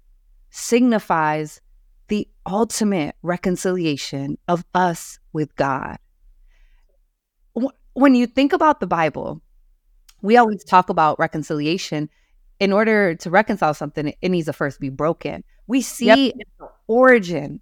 signifies 0.50 1.62
the 2.08 2.28
ultimate 2.46 3.16
reconciliation 3.24 4.38
of 4.48 4.64
us 4.76 5.20
with 5.34 5.56
God. 5.56 5.98
When 7.94 8.16
you 8.16 8.28
think 8.28 8.54
about 8.54 8.80
the 8.80 8.88
Bible, 8.88 9.42
we 10.22 10.38
always 10.38 10.64
talk 10.64 10.90
about 10.90 11.20
reconciliation. 11.20 12.10
in 12.60 12.72
order 12.72 13.14
to 13.16 13.30
reconcile 13.30 13.74
something, 13.74 14.14
it 14.22 14.30
needs 14.30 14.46
to 14.46 14.54
first 14.54 14.80
be 14.80 14.88
broken. 14.90 15.44
We 15.68 15.82
see 15.82 16.28
Yep. 16.28 16.48
the 16.60 16.68
origin 16.88 17.60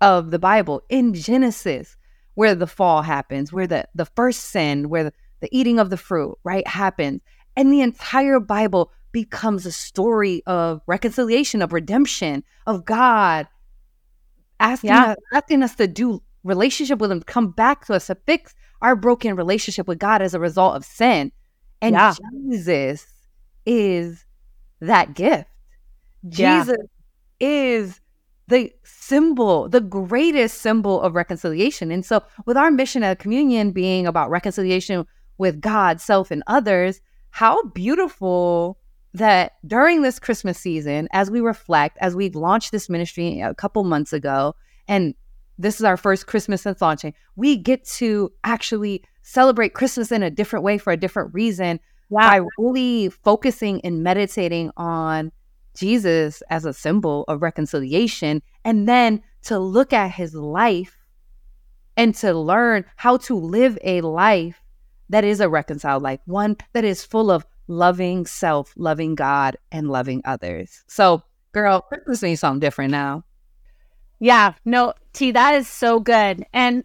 of 0.00 0.30
the 0.32 0.38
Bible 0.40 0.82
in 0.88 1.14
Genesis, 1.14 1.96
where 2.34 2.54
the 2.56 2.66
fall 2.66 3.02
happens, 3.02 3.52
where 3.52 3.66
the, 3.68 3.86
the 3.94 4.06
first 4.06 4.40
sin, 4.46 4.88
where 4.88 5.04
the, 5.04 5.12
the 5.40 5.48
eating 5.56 5.78
of 5.78 5.90
the 5.90 5.96
fruit, 5.96 6.36
right, 6.42 6.66
happens. 6.66 7.20
And 7.56 7.72
the 7.72 7.80
entire 7.80 8.40
Bible 8.40 8.92
becomes 9.12 9.66
a 9.66 9.72
story 9.72 10.42
of 10.46 10.80
reconciliation, 10.86 11.62
of 11.62 11.72
redemption, 11.72 12.44
of 12.66 12.84
God 12.84 13.48
asking, 14.60 14.90
Yeah. 14.90 15.12
us, 15.12 15.16
asking 15.32 15.62
us 15.62 15.74
to 15.76 15.88
do 15.88 16.22
relationship 16.44 17.00
with 17.00 17.10
Him, 17.10 17.22
come 17.22 17.50
back 17.50 17.86
to 17.86 17.94
us, 17.94 18.06
to 18.06 18.14
fix 18.26 18.54
our 18.82 18.96
broken 18.96 19.36
relationship 19.36 19.88
with 19.88 19.98
God 19.98 20.22
as 20.22 20.32
a 20.34 20.40
result 20.40 20.76
of 20.76 20.84
sin. 20.84 21.32
And 21.82 21.94
Yeah. 21.94 22.14
Jesus 22.42 23.06
is 23.66 24.24
that 24.80 25.14
gift. 25.14 25.50
Yeah. 26.22 26.64
Jesus 26.64 26.86
is 27.40 28.00
the 28.48 28.72
symbol, 28.84 29.68
the 29.68 29.80
greatest 29.80 30.60
symbol 30.60 31.00
of 31.00 31.14
reconciliation. 31.14 31.90
And 31.90 32.04
so, 32.04 32.22
with 32.46 32.56
our 32.56 32.70
mission 32.70 33.02
at 33.02 33.18
communion 33.18 33.70
being 33.70 34.06
about 34.06 34.30
reconciliation 34.30 35.06
with 35.38 35.60
God, 35.60 36.00
self, 36.00 36.30
and 36.30 36.42
others, 36.46 37.00
how 37.30 37.62
beautiful 37.64 38.78
that 39.14 39.52
during 39.66 40.02
this 40.02 40.18
Christmas 40.18 40.58
season, 40.58 41.08
as 41.12 41.30
we 41.30 41.40
reflect, 41.40 41.98
as 42.00 42.14
we've 42.14 42.36
launched 42.36 42.70
this 42.72 42.88
ministry 42.88 43.40
a 43.40 43.54
couple 43.54 43.82
months 43.84 44.12
ago, 44.12 44.54
and 44.86 45.14
this 45.58 45.80
is 45.80 45.84
our 45.84 45.96
first 45.96 46.26
Christmas 46.26 46.62
since 46.62 46.80
launching, 46.80 47.12
we 47.36 47.56
get 47.56 47.84
to 47.84 48.32
actually 48.44 49.02
celebrate 49.22 49.74
Christmas 49.74 50.10
in 50.12 50.22
a 50.22 50.30
different 50.30 50.64
way 50.64 50.78
for 50.78 50.92
a 50.92 50.96
different 50.96 51.34
reason 51.34 51.80
Yeah. 52.08 52.40
by 52.40 52.46
really 52.58 53.08
focusing 53.08 53.80
and 53.82 54.02
meditating 54.02 54.70
on 54.76 55.32
Jesus 55.74 56.42
as 56.50 56.64
a 56.64 56.72
symbol 56.72 57.24
of 57.28 57.42
reconciliation, 57.42 58.42
and 58.64 58.88
then 58.88 59.22
to 59.42 59.58
look 59.58 59.92
at 59.92 60.10
his 60.10 60.34
life 60.34 60.96
and 61.96 62.14
to 62.16 62.32
learn 62.34 62.84
how 62.96 63.16
to 63.18 63.34
live 63.34 63.78
a 63.84 64.00
life 64.00 64.59
that 65.10 65.24
is 65.24 65.40
a 65.40 65.48
reconciled 65.48 66.02
life, 66.02 66.20
one 66.24 66.56
that 66.72 66.84
is 66.84 67.04
full 67.04 67.30
of 67.30 67.44
loving 67.68 68.26
self, 68.26 68.72
loving 68.76 69.14
God, 69.14 69.56
and 69.70 69.88
loving 69.90 70.22
others. 70.24 70.82
So, 70.88 71.22
girl, 71.52 71.82
Christmas 71.82 72.22
means 72.22 72.40
something 72.40 72.60
different 72.60 72.90
now. 72.90 73.24
Yeah, 74.18 74.54
no, 74.64 74.94
T, 75.12 75.32
that 75.32 75.54
is 75.54 75.68
so 75.68 76.00
good. 76.00 76.44
And 76.52 76.84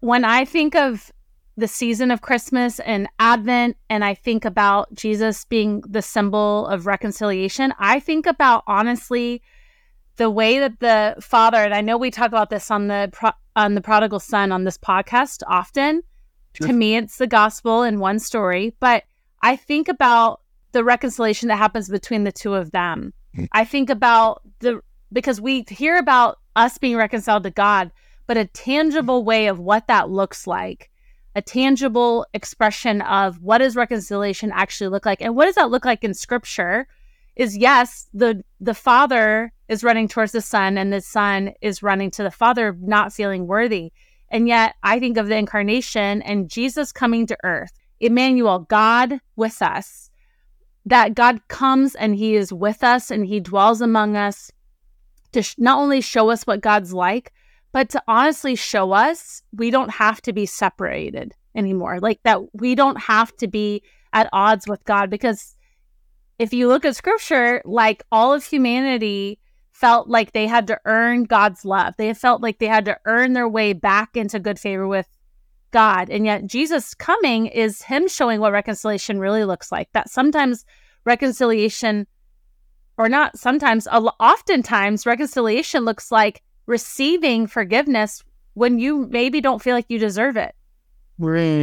when 0.00 0.24
I 0.24 0.44
think 0.44 0.74
of 0.74 1.10
the 1.56 1.68
season 1.68 2.10
of 2.10 2.20
Christmas 2.20 2.80
and 2.80 3.08
Advent, 3.18 3.76
and 3.88 4.04
I 4.04 4.14
think 4.14 4.44
about 4.44 4.92
Jesus 4.94 5.44
being 5.46 5.82
the 5.88 6.02
symbol 6.02 6.66
of 6.66 6.86
reconciliation, 6.86 7.72
I 7.78 7.98
think 7.98 8.26
about 8.26 8.62
honestly 8.66 9.42
the 10.16 10.30
way 10.30 10.58
that 10.58 10.80
the 10.80 11.16
Father, 11.20 11.58
and 11.58 11.74
I 11.74 11.80
know 11.80 11.96
we 11.96 12.10
talk 12.10 12.28
about 12.28 12.50
this 12.50 12.70
on 12.70 12.88
the 12.88 13.08
pro- 13.12 13.30
on 13.54 13.74
the 13.74 13.80
prodigal 13.80 14.20
son 14.20 14.52
on 14.52 14.64
this 14.64 14.76
podcast 14.76 15.42
often. 15.46 16.02
Sure. 16.56 16.68
To 16.68 16.72
me, 16.72 16.96
it's 16.96 17.18
the 17.18 17.26
gospel 17.26 17.82
in 17.82 18.00
one 18.00 18.18
story, 18.18 18.74
but 18.80 19.04
I 19.42 19.56
think 19.56 19.88
about 19.88 20.40
the 20.72 20.84
reconciliation 20.84 21.48
that 21.48 21.56
happens 21.56 21.88
between 21.88 22.24
the 22.24 22.32
two 22.32 22.54
of 22.54 22.70
them. 22.70 23.12
I 23.52 23.64
think 23.64 23.90
about 23.90 24.42
the 24.60 24.80
because 25.12 25.40
we 25.40 25.64
hear 25.68 25.98
about 25.98 26.38
us 26.56 26.78
being 26.78 26.96
reconciled 26.96 27.42
to 27.44 27.50
God, 27.50 27.92
but 28.26 28.36
a 28.36 28.46
tangible 28.46 29.24
way 29.24 29.46
of 29.46 29.58
what 29.58 29.86
that 29.88 30.10
looks 30.10 30.46
like, 30.46 30.90
a 31.34 31.42
tangible 31.42 32.26
expression 32.32 33.02
of 33.02 33.42
what 33.42 33.58
does 33.58 33.76
reconciliation 33.76 34.50
actually 34.52 34.88
look 34.88 35.04
like, 35.04 35.20
and 35.20 35.36
what 35.36 35.44
does 35.44 35.54
that 35.56 35.70
look 35.70 35.84
like 35.84 36.02
in 36.02 36.14
Scripture? 36.14 36.88
Is 37.36 37.56
yes, 37.56 38.06
the 38.14 38.42
the 38.60 38.74
father 38.74 39.52
is 39.68 39.84
running 39.84 40.08
towards 40.08 40.32
the 40.32 40.40
son, 40.40 40.78
and 40.78 40.90
the 40.92 41.02
son 41.02 41.52
is 41.60 41.82
running 41.82 42.10
to 42.12 42.22
the 42.22 42.30
father, 42.30 42.74
not 42.80 43.12
feeling 43.12 43.46
worthy. 43.46 43.92
And 44.30 44.48
yet, 44.48 44.74
I 44.82 44.98
think 44.98 45.16
of 45.16 45.28
the 45.28 45.36
incarnation 45.36 46.22
and 46.22 46.50
Jesus 46.50 46.92
coming 46.92 47.26
to 47.26 47.36
earth, 47.44 47.72
Emmanuel, 48.00 48.60
God 48.60 49.20
with 49.36 49.62
us, 49.62 50.10
that 50.84 51.14
God 51.14 51.46
comes 51.48 51.94
and 51.94 52.14
he 52.14 52.36
is 52.36 52.52
with 52.52 52.82
us 52.84 53.10
and 53.10 53.26
he 53.26 53.40
dwells 53.40 53.80
among 53.80 54.16
us 54.16 54.50
to 55.32 55.42
sh- 55.42 55.54
not 55.58 55.78
only 55.78 56.00
show 56.00 56.30
us 56.30 56.44
what 56.44 56.60
God's 56.60 56.92
like, 56.92 57.32
but 57.72 57.88
to 57.90 58.02
honestly 58.08 58.54
show 58.54 58.92
us 58.92 59.42
we 59.52 59.70
don't 59.70 59.90
have 59.90 60.22
to 60.22 60.32
be 60.32 60.46
separated 60.46 61.34
anymore. 61.54 61.98
Like 62.00 62.20
that 62.22 62.40
we 62.54 62.74
don't 62.74 63.00
have 63.00 63.36
to 63.36 63.48
be 63.48 63.82
at 64.12 64.28
odds 64.32 64.66
with 64.66 64.84
God 64.84 65.10
because 65.10 65.56
if 66.38 66.52
you 66.52 66.68
look 66.68 66.84
at 66.84 66.96
scripture, 66.96 67.62
like 67.64 68.02
all 68.12 68.32
of 68.32 68.44
humanity 68.44 69.38
felt 69.76 70.08
like 70.08 70.32
they 70.32 70.46
had 70.46 70.66
to 70.68 70.80
earn 70.86 71.24
God's 71.24 71.64
love. 71.64 71.94
They 71.98 72.12
felt 72.14 72.40
like 72.40 72.58
they 72.58 72.66
had 72.66 72.86
to 72.86 72.98
earn 73.04 73.34
their 73.34 73.48
way 73.48 73.74
back 73.74 74.16
into 74.16 74.40
good 74.40 74.58
favor 74.58 74.86
with 74.86 75.06
God. 75.70 76.08
And 76.08 76.24
yet 76.24 76.46
Jesus 76.46 76.94
coming 76.94 77.46
is 77.46 77.82
him 77.82 78.08
showing 78.08 78.40
what 78.40 78.52
reconciliation 78.52 79.20
really 79.20 79.44
looks 79.44 79.70
like. 79.70 79.88
That 79.92 80.08
sometimes 80.08 80.64
reconciliation 81.04 82.06
or 82.96 83.10
not 83.10 83.38
sometimes 83.38 83.86
oftentimes 83.86 85.04
reconciliation 85.04 85.84
looks 85.84 86.10
like 86.10 86.42
receiving 86.64 87.46
forgiveness 87.46 88.24
when 88.54 88.78
you 88.78 89.06
maybe 89.10 89.42
don't 89.42 89.60
feel 89.60 89.74
like 89.74 89.90
you 89.90 89.98
deserve 89.98 90.38
it 90.38 90.54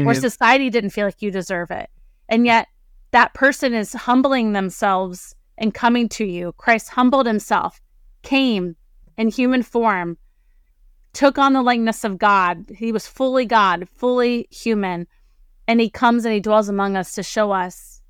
or 0.07 0.13
society 0.13 0.69
didn't 0.69 0.91
feel 0.91 1.05
like 1.05 1.21
you 1.23 1.31
deserve 1.31 1.71
it. 1.71 1.89
And 2.29 2.45
yet 2.45 2.67
that 3.11 3.33
person 3.33 3.73
is 3.73 3.93
humbling 3.93 4.53
themselves 4.53 5.35
and 5.57 5.73
coming 5.73 6.09
to 6.09 6.25
you. 6.25 6.53
Christ 6.57 6.89
humbled 6.89 7.25
himself, 7.25 7.81
came 8.23 8.75
in 9.17 9.27
human 9.27 9.61
form, 9.61 10.17
took 11.13 11.37
on 11.37 11.53
the 11.53 11.61
likeness 11.61 12.03
of 12.03 12.17
God. 12.17 12.65
He 12.75 12.91
was 12.91 13.05
fully 13.05 13.45
God, 13.45 13.87
fully 13.93 14.47
human. 14.49 15.07
And 15.67 15.79
he 15.79 15.89
comes 15.89 16.25
and 16.25 16.33
he 16.33 16.39
dwells 16.39 16.67
among 16.67 16.97
us 16.97 17.13
to 17.13 17.23
show 17.23 17.51
us, 17.51 18.01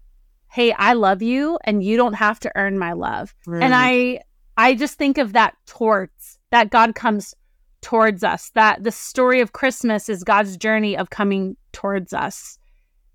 hey, 0.47 0.71
I 0.71 0.93
love 0.93 1.21
you 1.21 1.59
and 1.63 1.83
you 1.83 1.97
don't 1.97 2.13
have 2.13 2.39
to 2.41 2.51
earn 2.55 2.79
my 2.79 2.93
love. 2.93 3.35
And 3.47 3.73
I 3.75 4.21
I 4.55 4.75
just 4.75 4.97
think 4.97 5.17
of 5.17 5.33
that 5.33 5.55
towards 5.65 6.39
that 6.51 6.69
God 6.69 6.95
comes 6.95 7.35
towards 7.81 8.23
us. 8.23 8.51
That 8.55 8.83
the 8.83 8.91
story 8.91 9.41
of 9.41 9.51
Christmas 9.51 10.09
is 10.09 10.23
God's 10.23 10.57
journey 10.57 10.97
of 10.97 11.09
coming 11.09 11.57
towards 11.73 12.13
us. 12.13 12.57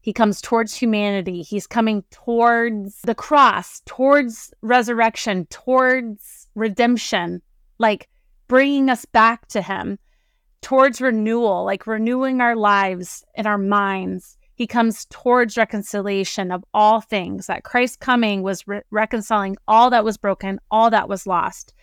He 0.01 0.13
comes 0.13 0.41
towards 0.41 0.75
humanity. 0.75 1.43
He's 1.43 1.67
coming 1.67 2.05
towards 2.11 3.03
the 3.03 3.15
cross, 3.15 3.83
towards 3.85 4.53
resurrection, 4.63 5.47
towards 5.47 6.38
redemption, 6.59 7.43
like 7.79 8.09
bringing 8.49 8.91
us 8.91 9.05
back 9.05 9.47
to 9.49 9.63
Him, 9.63 9.99
towards 10.61 11.01
renewal, 11.01 11.65
like 11.65 11.87
renewing 11.87 12.41
our 12.41 12.57
lives 12.57 13.25
and 13.35 13.47
our 13.47 13.59
minds. 13.59 14.37
He 14.55 14.67
comes 14.67 15.07
towards 15.07 15.57
reconciliation 15.57 16.51
of 16.51 16.65
all 16.75 17.01
things. 17.01 17.47
That 17.47 17.63
Christ 17.63 18.01
coming 18.01 18.43
was 18.43 18.67
re- 18.67 18.83
reconciling 18.91 19.57
all 19.69 19.91
that 19.91 20.05
was 20.05 20.17
broken, 20.17 20.59
all 20.71 20.91
that 20.91 21.09
was 21.09 21.27
lost. 21.27 21.75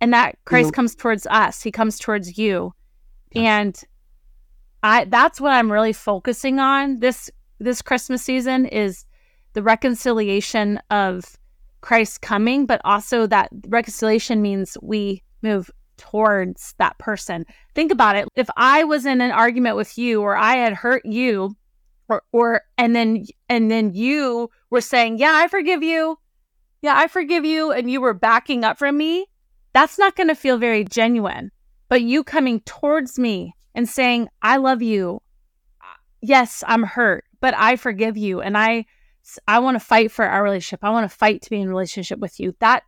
And 0.00 0.12
that 0.12 0.36
Christ 0.44 0.72
comes 0.72 0.94
towards 0.94 1.26
us. 1.26 1.62
He 1.62 1.70
comes 1.70 1.98
towards 1.98 2.38
you. 2.38 2.74
And 3.34 3.80
I 4.82 5.04
that's 5.04 5.40
what 5.40 5.52
I'm 5.52 5.70
really 5.70 5.92
focusing 5.92 6.58
on 6.58 6.98
this 6.98 7.30
this 7.58 7.82
Christmas 7.82 8.22
season 8.22 8.66
is 8.66 9.04
the 9.52 9.62
reconciliation 9.62 10.80
of 10.90 11.36
Christ 11.82 12.22
coming, 12.22 12.64
but 12.64 12.80
also 12.84 13.26
that 13.26 13.50
reconciliation 13.68 14.40
means 14.40 14.78
we 14.80 15.22
move 15.42 15.70
towards 15.98 16.74
that 16.78 16.96
person. 16.98 17.44
Think 17.74 17.92
about 17.92 18.16
it. 18.16 18.26
If 18.34 18.48
I 18.56 18.84
was 18.84 19.04
in 19.04 19.20
an 19.20 19.30
argument 19.30 19.76
with 19.76 19.98
you 19.98 20.22
or 20.22 20.36
I 20.36 20.56
had 20.56 20.72
hurt 20.72 21.04
you 21.04 21.54
or 22.08 22.22
or 22.32 22.62
and 22.78 22.96
then 22.96 23.26
and 23.48 23.70
then 23.70 23.92
you 23.94 24.50
were 24.70 24.80
saying, 24.80 25.18
"Yeah, 25.18 25.32
I 25.34 25.48
forgive 25.48 25.82
you." 25.82 26.18
Yeah, 26.80 26.94
I 26.96 27.06
forgive 27.06 27.44
you 27.44 27.70
and 27.70 27.90
you 27.90 28.00
were 28.00 28.14
backing 28.14 28.64
up 28.64 28.78
from 28.78 28.96
me, 28.96 29.26
that's 29.72 29.98
not 29.98 30.16
going 30.16 30.28
to 30.28 30.34
feel 30.34 30.58
very 30.58 30.84
genuine. 30.84 31.50
But 31.88 32.02
you 32.02 32.24
coming 32.24 32.60
towards 32.60 33.18
me 33.18 33.54
and 33.74 33.88
saying, 33.88 34.28
"I 34.40 34.56
love 34.56 34.82
you." 34.82 35.22
Yes, 36.20 36.64
I'm 36.66 36.82
hurt, 36.84 37.24
but 37.40 37.54
I 37.56 37.76
forgive 37.76 38.16
you 38.16 38.40
and 38.40 38.56
I 38.56 38.86
I 39.46 39.58
want 39.58 39.76
to 39.76 39.84
fight 39.84 40.10
for 40.10 40.24
our 40.24 40.42
relationship. 40.42 40.80
I 40.82 40.90
want 40.90 41.10
to 41.10 41.16
fight 41.16 41.42
to 41.42 41.50
be 41.50 41.60
in 41.60 41.68
relationship 41.68 42.18
with 42.18 42.40
you. 42.40 42.54
That 42.60 42.82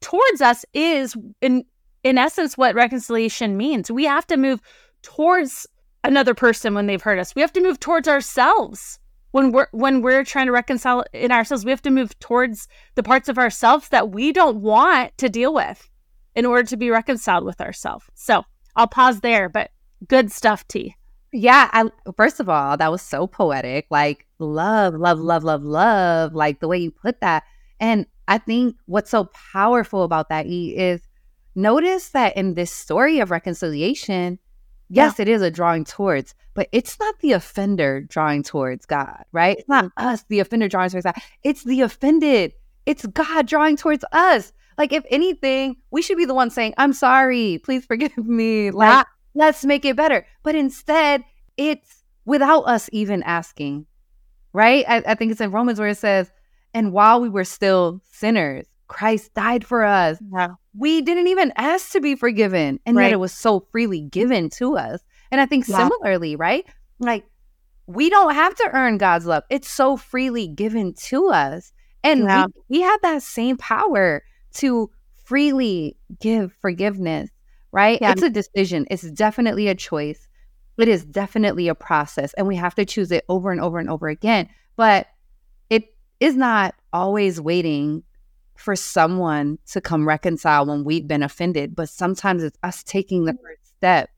towards 0.00 0.40
us 0.40 0.64
is 0.72 1.16
in 1.40 1.64
in 2.02 2.18
essence 2.18 2.56
what 2.56 2.74
reconciliation 2.74 3.56
means. 3.56 3.90
We 3.90 4.04
have 4.04 4.26
to 4.28 4.36
move 4.36 4.60
towards 5.02 5.66
another 6.04 6.34
person 6.34 6.74
when 6.74 6.86
they've 6.86 7.02
hurt 7.02 7.18
us. 7.18 7.34
We 7.34 7.42
have 7.42 7.52
to 7.54 7.62
move 7.62 7.80
towards 7.80 8.08
ourselves 8.08 8.98
when 9.32 9.52
we're 9.52 9.68
when 9.72 10.02
we're 10.02 10.24
trying 10.24 10.46
to 10.46 10.52
reconcile 10.52 11.04
in 11.12 11.32
ourselves. 11.32 11.64
We 11.64 11.70
have 11.70 11.82
to 11.82 11.90
move 11.90 12.18
towards 12.18 12.68
the 12.94 13.02
parts 13.02 13.28
of 13.28 13.38
ourselves 13.38 13.88
that 13.88 14.10
we 14.10 14.32
don't 14.32 14.60
want 14.60 15.16
to 15.18 15.28
deal 15.28 15.54
with 15.54 15.88
in 16.34 16.46
order 16.46 16.62
to 16.68 16.76
be 16.76 16.90
reconciled 16.90 17.44
with 17.44 17.60
ourselves. 17.60 18.06
So 18.14 18.44
I'll 18.76 18.86
pause 18.86 19.20
there, 19.20 19.48
but 19.48 19.70
good 20.08 20.32
stuff, 20.32 20.66
T. 20.68 20.94
Yeah, 21.32 21.68
I 21.72 21.90
first 22.16 22.40
of 22.40 22.48
all, 22.48 22.76
that 22.76 22.90
was 22.90 23.02
so 23.02 23.26
poetic. 23.26 23.86
Like 23.90 24.26
love, 24.40 24.94
love, 24.94 25.18
love, 25.18 25.44
love, 25.44 25.62
love. 25.62 26.34
Like 26.34 26.60
the 26.60 26.68
way 26.68 26.78
you 26.78 26.90
put 26.90 27.20
that. 27.20 27.44
And 27.78 28.06
I 28.28 28.38
think 28.38 28.76
what's 28.86 29.10
so 29.10 29.30
powerful 29.52 30.02
about 30.02 30.28
that 30.28 30.46
E 30.46 30.76
is 30.76 31.00
notice 31.54 32.10
that 32.10 32.36
in 32.36 32.54
this 32.54 32.70
story 32.70 33.20
of 33.20 33.30
reconciliation, 33.30 34.38
yes, 34.88 35.18
yeah. 35.18 35.22
it 35.22 35.28
is 35.28 35.42
a 35.42 35.50
drawing 35.50 35.84
towards, 35.84 36.34
but 36.54 36.68
it's 36.72 36.98
not 37.00 37.18
the 37.20 37.32
offender 37.32 38.02
drawing 38.02 38.42
towards 38.42 38.86
God, 38.86 39.24
right? 39.32 39.58
It's 39.58 39.68
not 39.68 39.86
mm-hmm. 39.86 40.06
us, 40.06 40.24
the 40.28 40.40
offender 40.40 40.68
drawing 40.68 40.90
towards 40.90 41.04
God. 41.04 41.16
It's 41.42 41.64
the 41.64 41.80
offended. 41.80 42.52
It's 42.86 43.06
God 43.06 43.46
drawing 43.46 43.76
towards 43.76 44.04
us. 44.12 44.52
Like, 44.78 44.92
if 44.92 45.04
anything, 45.10 45.76
we 45.90 46.00
should 46.00 46.16
be 46.16 46.24
the 46.24 46.34
one 46.34 46.50
saying, 46.50 46.74
I'm 46.78 46.92
sorry, 46.92 47.60
please 47.64 47.84
forgive 47.84 48.16
me. 48.16 48.70
Like, 48.70 48.90
yeah. 48.90 49.02
let's 49.34 49.64
make 49.64 49.84
it 49.84 49.96
better. 49.96 50.26
But 50.42 50.54
instead, 50.54 51.24
it's 51.56 52.04
without 52.24 52.62
us 52.62 52.88
even 52.92 53.22
asking, 53.24 53.86
right? 54.52 54.84
I, 54.88 55.02
I 55.06 55.14
think 55.14 55.32
it's 55.32 55.40
in 55.40 55.50
Romans 55.50 55.78
where 55.78 55.88
it 55.88 55.98
says, 55.98 56.30
and 56.74 56.92
while 56.92 57.20
we 57.20 57.28
were 57.28 57.44
still 57.44 58.00
sinners, 58.12 58.66
Christ 58.88 59.32
died 59.34 59.64
for 59.64 59.84
us. 59.84 60.18
Yeah. 60.32 60.54
We 60.76 61.00
didn't 61.02 61.28
even 61.28 61.52
ask 61.56 61.92
to 61.92 62.00
be 62.00 62.16
forgiven. 62.16 62.80
And 62.84 62.96
right. 62.96 63.04
yet 63.04 63.12
it 63.12 63.20
was 63.20 63.32
so 63.32 63.60
freely 63.70 64.00
given 64.00 64.50
to 64.50 64.76
us. 64.76 65.00
And 65.30 65.40
I 65.40 65.46
think 65.46 65.68
yeah. 65.68 65.76
similarly, 65.76 66.36
right? 66.36 66.66
Like 66.98 67.24
we 67.86 68.10
don't 68.10 68.34
have 68.34 68.54
to 68.56 68.70
earn 68.72 68.98
God's 68.98 69.26
love. 69.26 69.44
It's 69.50 69.70
so 69.70 69.96
freely 69.96 70.48
given 70.48 70.94
to 70.94 71.28
us. 71.28 71.72
And 72.02 72.24
yeah. 72.24 72.46
we, 72.68 72.78
we 72.78 72.82
have 72.82 73.00
that 73.02 73.22
same 73.22 73.56
power 73.56 74.22
to 74.54 74.90
freely 75.24 75.96
give 76.18 76.52
forgiveness, 76.60 77.30
right? 77.70 77.98
It's 78.00 78.22
a 78.22 78.30
decision. 78.30 78.86
It's 78.90 79.08
definitely 79.12 79.68
a 79.68 79.74
choice. 79.74 80.26
It 80.78 80.88
is 80.88 81.04
definitely 81.04 81.68
a 81.68 81.74
process. 81.74 82.32
And 82.34 82.46
we 82.46 82.56
have 82.56 82.74
to 82.76 82.84
choose 82.84 83.12
it 83.12 83.24
over 83.28 83.50
and 83.50 83.60
over 83.60 83.78
and 83.78 83.90
over 83.90 84.08
again. 84.08 84.48
But 84.76 85.08
it 85.68 85.94
is 86.20 86.36
not 86.36 86.74
always 86.92 87.40
waiting 87.40 88.02
for 88.56 88.76
someone 88.76 89.58
to 89.66 89.80
come 89.80 90.06
reconcile 90.06 90.66
when 90.66 90.84
we've 90.84 91.08
been 91.08 91.22
offended, 91.22 91.74
but 91.74 91.88
sometimes 91.88 92.42
it's 92.42 92.58
us 92.62 92.82
taking 92.82 93.24
the 93.24 93.32
first 93.32 93.74
step 93.78 94.10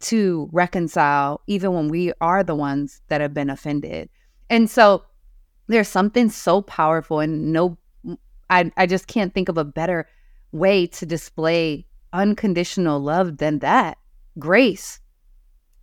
to 0.00 0.48
reconcile, 0.52 1.40
even 1.46 1.72
when 1.72 1.88
we 1.88 2.12
are 2.20 2.42
the 2.42 2.54
ones 2.54 3.00
that 3.08 3.20
have 3.20 3.34
been 3.34 3.50
offended. 3.50 4.08
And 4.50 4.68
so 4.68 5.04
there's 5.68 5.88
something 5.88 6.30
so 6.30 6.62
powerful, 6.62 7.20
and 7.20 7.52
no, 7.52 7.78
I, 8.50 8.72
I 8.76 8.86
just 8.86 9.06
can't 9.06 9.32
think 9.32 9.48
of 9.48 9.58
a 9.58 9.64
better 9.64 10.08
way 10.50 10.86
to 10.88 11.06
display 11.06 11.86
unconditional 12.12 13.00
love 13.00 13.36
than 13.36 13.60
that 13.60 13.98
grace, 14.38 14.98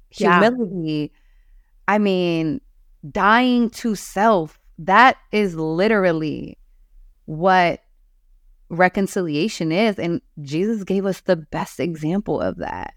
humility. 0.09 1.11
Yeah. 1.13 1.19
I 1.87 1.97
mean, 1.97 2.61
dying 3.11 3.69
to 3.71 3.95
self. 3.95 4.59
That 4.77 5.17
is 5.31 5.55
literally 5.55 6.57
what 7.25 7.81
reconciliation 8.69 9.71
is. 9.71 9.97
And 9.99 10.21
Jesus 10.41 10.83
gave 10.83 11.05
us 11.05 11.21
the 11.21 11.35
best 11.35 11.79
example 11.79 12.41
of 12.41 12.57
that. 12.57 12.93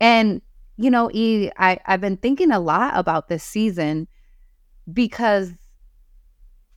And, 0.00 0.42
you 0.76 0.90
know, 0.90 1.10
e, 1.12 1.50
I, 1.56 1.78
I've 1.86 2.00
been 2.00 2.18
thinking 2.18 2.50
a 2.50 2.60
lot 2.60 2.92
about 2.94 3.28
this 3.28 3.42
season 3.42 4.08
because 4.92 5.52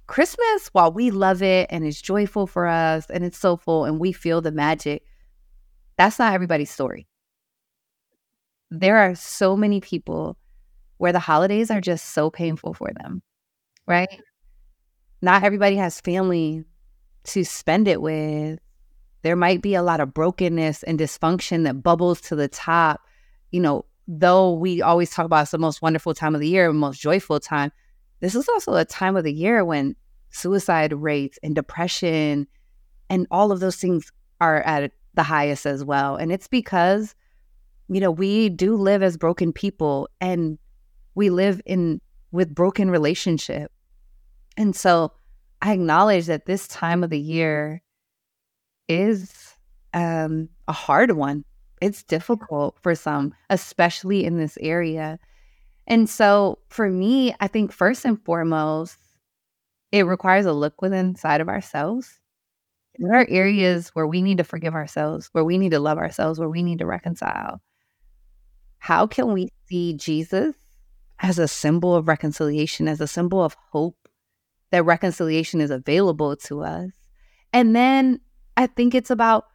Christmas, 0.08 0.70
while 0.72 0.92
we 0.92 1.12
love 1.12 1.44
it 1.44 1.68
and 1.70 1.86
it's 1.86 2.02
joyful 2.02 2.48
for 2.48 2.66
us 2.66 3.06
and 3.10 3.24
it's 3.24 3.38
so 3.38 3.58
full 3.58 3.86
and 3.86 4.00
we 4.00 4.12
feel 4.12 4.42
the 4.42 4.52
magic, 4.52 5.04
that's 5.98 6.18
not 6.18 6.34
everybody's 6.34 6.72
story. 6.72 7.08
There 8.72 8.98
are 8.98 9.16
so 9.16 9.56
many 9.58 9.82
people 9.82 10.38
where 10.98 11.14
the 11.14 11.20
holidays 11.20 11.72
are 11.72 11.82
just 11.82 12.10
so 12.10 12.30
painful 12.30 12.74
for 12.74 12.92
them, 12.94 13.22
right? 13.88 14.22
not 15.22 15.44
everybody 15.44 15.76
has 15.76 16.00
family 16.00 16.64
to 17.26 17.44
spend 17.44 17.88
it 17.88 18.02
with. 18.02 18.60
There 19.22 19.36
might 19.36 19.62
be 19.62 19.76
a 19.76 19.84
lot 19.84 20.00
of 20.00 20.14
brokenness 20.14 20.84
and 20.84 21.00
dysfunction 21.00 21.66
that 21.66 21.84
bubbles 21.84 22.22
to 22.22 22.36
the 22.36 22.48
top. 22.48 23.02
You 23.52 23.60
know, 23.60 23.86
though 24.08 24.54
we 24.54 24.82
always 24.82 25.12
talk 25.12 25.26
about 25.26 25.44
it's 25.44 25.52
the 25.52 25.58
most 25.58 25.82
wonderful 25.82 26.14
time 26.14 26.36
of 26.36 26.42
the 26.42 26.48
year, 26.48 26.72
most 26.72 27.02
joyful 27.02 27.40
time, 27.40 27.72
this 28.22 28.36
is 28.36 28.48
also 28.48 28.74
a 28.76 28.86
time 28.86 29.18
of 29.18 29.24
the 29.24 29.34
year 29.34 29.66
when 29.66 29.96
suicide 30.30 30.94
rates 30.94 31.40
and 31.44 31.56
depression 31.56 32.48
and 33.10 33.28
all 33.32 33.52
of 33.52 33.60
those 33.60 33.76
things 33.76 34.12
are 34.40 34.62
at 34.62 34.92
the 35.16 35.24
highest 35.24 35.66
as 35.66 35.84
well. 35.84 36.16
And 36.16 36.32
it's 36.32 36.48
because, 36.48 37.16
you 37.90 38.00
know, 38.00 38.12
we 38.12 38.50
do 38.50 38.76
live 38.76 39.04
as 39.04 39.18
broken 39.18 39.52
people 39.52 40.08
and 40.22 40.58
we 41.16 41.30
live 41.30 41.62
in 41.66 42.00
with 42.32 42.54
broken 42.54 42.90
relationship 42.92 43.72
and 44.60 44.76
so 44.76 45.14
I 45.62 45.72
acknowledge 45.72 46.26
that 46.26 46.46
this 46.46 46.68
time 46.68 47.02
of 47.02 47.10
the 47.10 47.20
year 47.20 47.82
is 48.90 49.56
um, 49.94 50.50
a 50.68 50.74
hard 50.74 51.14
one. 51.14 51.46
It's 51.82 52.04
difficult 52.04 52.78
for 52.82 52.94
some, 52.94 53.34
especially 53.50 54.26
in 54.26 54.38
this 54.38 54.58
area. 54.60 55.18
And 55.88 56.10
so 56.10 56.60
for 56.68 56.90
me, 56.90 57.34
I 57.40 57.48
think 57.48 57.72
first 57.72 58.04
and 58.04 58.22
foremost, 58.26 59.00
it 59.94 60.06
requires 60.06 60.46
a 60.46 60.52
look 60.52 60.82
within 60.82 61.08
inside 61.08 61.40
of 61.40 61.48
ourselves. 61.48 62.20
There 62.98 63.18
are 63.18 63.28
areas 63.30 63.90
where 63.90 64.08
we 64.08 64.22
need 64.22 64.40
to 64.40 64.44
forgive 64.44 64.76
ourselves, 64.76 65.30
where 65.32 65.46
we 65.46 65.58
need 65.58 65.72
to 65.72 65.80
love 65.80 65.98
ourselves, 65.98 66.38
where 66.38 66.50
we 66.50 66.64
need 66.64 66.80
to 66.80 66.86
reconcile. 66.86 67.62
How 68.90 69.06
can 69.06 69.34
we 69.34 69.50
see 69.68 69.94
Jesus 69.94 70.56
as 71.20 71.38
a 71.38 71.48
symbol 71.48 71.96
of 71.96 72.08
reconciliation, 72.08 72.88
as 72.88 73.00
a 73.00 73.06
symbol 73.06 73.44
of 73.44 73.56
hope, 73.72 74.10
that 74.72 74.84
reconciliation 74.84 75.62
is 75.62 75.70
available 75.70 76.36
to 76.38 76.64
us. 76.64 76.90
And 77.54 77.76
then 77.76 78.20
I 78.58 78.66
think 78.66 78.96
it's 78.96 79.12
about 79.12 79.46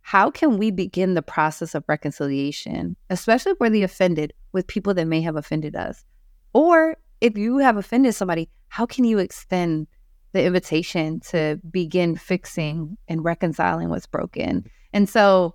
how 0.00 0.28
can 0.28 0.58
we 0.58 0.72
begin 0.72 1.14
the 1.14 1.22
process 1.22 1.76
of 1.76 1.84
reconciliation, 1.86 2.96
especially 3.10 3.54
for 3.58 3.70
the 3.70 3.84
offended 3.84 4.32
with 4.50 4.66
people 4.66 4.92
that 4.94 5.06
may 5.06 5.20
have 5.20 5.36
offended 5.36 5.76
us? 5.76 6.04
Or 6.52 6.96
if 7.20 7.38
you 7.38 7.58
have 7.58 7.76
offended 7.76 8.16
somebody, 8.16 8.50
how 8.66 8.86
can 8.86 9.04
you 9.04 9.20
extend 9.20 9.86
the 10.32 10.42
invitation 10.42 11.20
to 11.28 11.60
begin 11.70 12.16
fixing 12.16 12.96
and 13.06 13.24
reconciling 13.24 13.88
what's 13.88 14.08
broken? 14.08 14.68
And 14.92 15.08
so, 15.08 15.54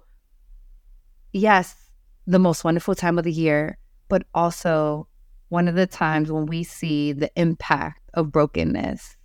yes, 1.34 1.89
the 2.30 2.40
most 2.40 2.64
wonderful 2.64 2.94
time 2.94 3.18
of 3.18 3.24
the 3.24 3.32
year, 3.32 3.78
but 4.08 4.24
also 4.36 5.08
one 5.50 5.68
of 5.68 5.74
the 5.74 5.88
times 5.88 6.32
when 6.32 6.46
we 6.46 6.64
see 6.64 7.12
the 7.12 7.32
impact 7.36 8.08
of 8.14 8.32
brokenness. 8.32 9.18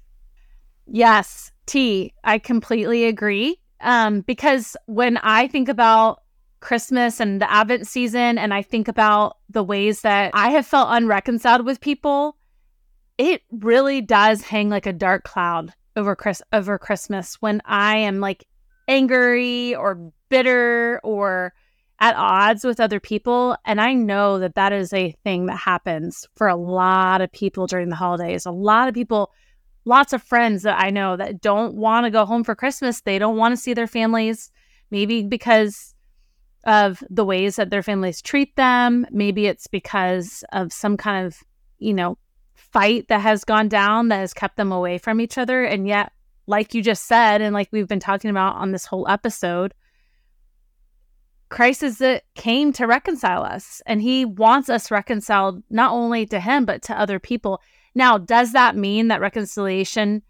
Yes, 0.87 1.53
T, 1.67 2.15
I 2.25 2.39
completely 2.39 3.05
agree. 3.05 3.61
Um, 3.83 4.23
because 4.23 4.75
when 4.87 5.19
I 5.19 5.49
think 5.49 5.69
about 5.69 6.23
Christmas 6.61 7.21
and 7.21 7.43
the 7.43 7.51
Advent 7.51 7.87
season, 7.87 8.39
and 8.39 8.55
I 8.55 8.63
think 8.63 8.89
about 8.89 9.37
the 9.51 9.63
ways 9.63 10.01
that 10.01 10.31
I 10.33 10.51
have 10.51 10.67
felt 10.67 10.89
unreconciled 10.91 11.67
with 11.67 11.83
people, 11.83 12.39
it 13.19 13.43
really 13.51 14.01
does 14.01 14.41
hang 14.41 14.71
like 14.71 14.87
a 14.87 14.95
dark 14.95 15.25
cloud 15.25 15.75
over 15.95 16.17
Chris 16.17 16.41
over 16.55 16.79
Christmas 16.79 17.35
when 17.41 17.61
I 17.67 17.99
am 17.99 18.21
like 18.21 18.47
angry 18.89 19.75
or 19.75 20.11
bitter 20.31 21.01
or 21.05 21.53
at 22.01 22.17
odds 22.17 22.65
with 22.65 22.81
other 22.81 23.01
people. 23.01 23.57
And 23.65 23.81
I 23.81 23.95
know 23.95 24.39
that 24.39 24.57
that 24.57 24.73
is 24.73 24.93
a 24.93 25.13
thing 25.25 25.47
that 25.47 25.57
happens 25.57 26.27
for 26.35 26.49
a 26.49 26.57
lot 26.57 27.21
of 27.21 27.33
people 27.33 27.67
during 27.67 27.89
the 27.89 27.97
holidays. 27.97 28.47
A 28.47 28.51
lot 28.51 28.89
of 28.89 28.95
people, 28.95 29.33
lots 29.85 30.13
of 30.13 30.23
friends 30.23 30.63
that 30.65 30.79
I 30.79 30.91
know 30.91 31.17
that 31.17 31.41
don't 31.41 31.75
want 31.75 32.05
to 32.05 32.11
go 32.11 32.25
home 32.25 32.45
for 32.45 32.55
Christmas. 32.55 33.01
They 33.01 33.19
don't 33.19 33.37
want 33.37 33.53
to 33.53 33.61
see 33.61 33.75
their 33.75 33.87
families, 33.87 34.51
maybe 34.91 35.23
because 35.23 35.95
of 36.65 37.03
the 37.11 37.25
ways 37.25 37.57
that 37.57 37.71
their 37.71 37.83
families 37.83 38.23
treat 38.23 38.57
them. 38.57 39.07
Maybe 39.11 39.47
it's 39.47 39.67
because 39.67 40.43
of 40.53 40.73
some 40.73 40.97
kind 40.97 41.27
of, 41.27 41.39
you 41.79 41.95
know, 41.95 42.19
fight 42.55 43.07
that 43.09 43.21
has 43.21 43.45
gone 43.45 43.69
down 43.69 44.09
that 44.09 44.19
has 44.19 44.35
kept 44.35 44.57
them 44.57 44.73
away 44.73 44.99
from 44.99 45.21
each 45.21 45.39
other. 45.39 45.63
And 45.63 45.87
yet, 45.87 46.13
like 46.47 46.75
you 46.75 46.83
just 46.83 47.07
said, 47.07 47.41
and 47.41 47.55
like 47.55 47.69
we've 47.71 47.89
been 47.89 48.01
talking 48.01 48.31
about 48.31 48.57
on 48.57 48.73
this 48.73 48.85
whole 48.85 49.09
episode, 49.09 49.75
Christ 51.55 51.85
is 51.85 51.99
that 51.99 52.25
came 52.35 52.73
to 52.73 52.85
reconcile 52.85 53.45
us 53.45 53.81
and 53.87 54.03
he 54.03 54.25
wants 54.25 54.69
us 54.69 54.91
reconciled 54.91 55.63
not 55.71 55.93
only 55.93 56.27
to 56.27 56.41
him 56.41 56.65
but 56.65 56.83
to 56.83 56.99
other 56.99 57.21
people. 57.21 57.63
Now, 57.95 58.19
does 58.19 58.55
that 58.55 58.75
mean 58.75 59.07
that 59.07 59.21
reconciliation 59.21 60.23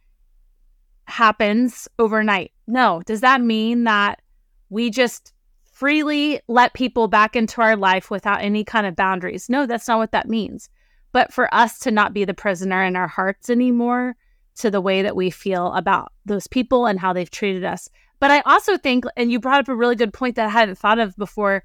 happens 1.07 1.89
overnight? 1.99 2.53
No. 2.67 3.01
Does 3.07 3.23
that 3.23 3.41
mean 3.41 3.85
that 3.85 4.21
we 4.69 4.91
just 4.91 5.33
freely 5.73 6.43
let 6.47 6.75
people 6.75 7.09
back 7.09 7.37
into 7.37 7.63
our 7.63 7.75
life 7.75 8.11
without 8.11 8.43
any 8.43 8.63
kind 8.63 8.87
of 8.87 8.95
boundaries? 8.95 9.49
No, 9.49 9.65
that's 9.65 9.89
not 9.89 9.97
what 9.97 10.13
that 10.13 10.29
means. 10.29 10.69
But 11.13 11.33
for 11.33 11.49
us 11.55 11.79
to 11.81 11.91
not 11.91 12.13
be 12.13 12.27
the 12.27 12.35
prisoner 12.35 12.85
in 12.85 12.97
our 12.97 13.09
hearts 13.09 13.49
anymore 13.49 14.15
to 14.57 14.71
the 14.71 14.83
way 14.83 15.01
that 15.01 15.17
we 15.17 15.31
feel 15.31 15.73
about 15.73 16.13
those 16.27 16.47
people 16.47 16.85
and 16.85 17.01
how 17.01 17.15
they've 17.15 17.31
treated 17.31 17.65
us, 17.65 17.89
but 18.21 18.31
I 18.31 18.41
also 18.41 18.77
think, 18.77 19.05
and 19.17 19.31
you 19.31 19.41
brought 19.41 19.61
up 19.61 19.69
a 19.69 19.77
really 19.77 19.97
good 19.97 20.13
point 20.13 20.37
that 20.37 20.47
I 20.47 20.51
hadn't 20.51 20.79
thought 20.79 20.99
of 20.99 21.17
before 21.17 21.65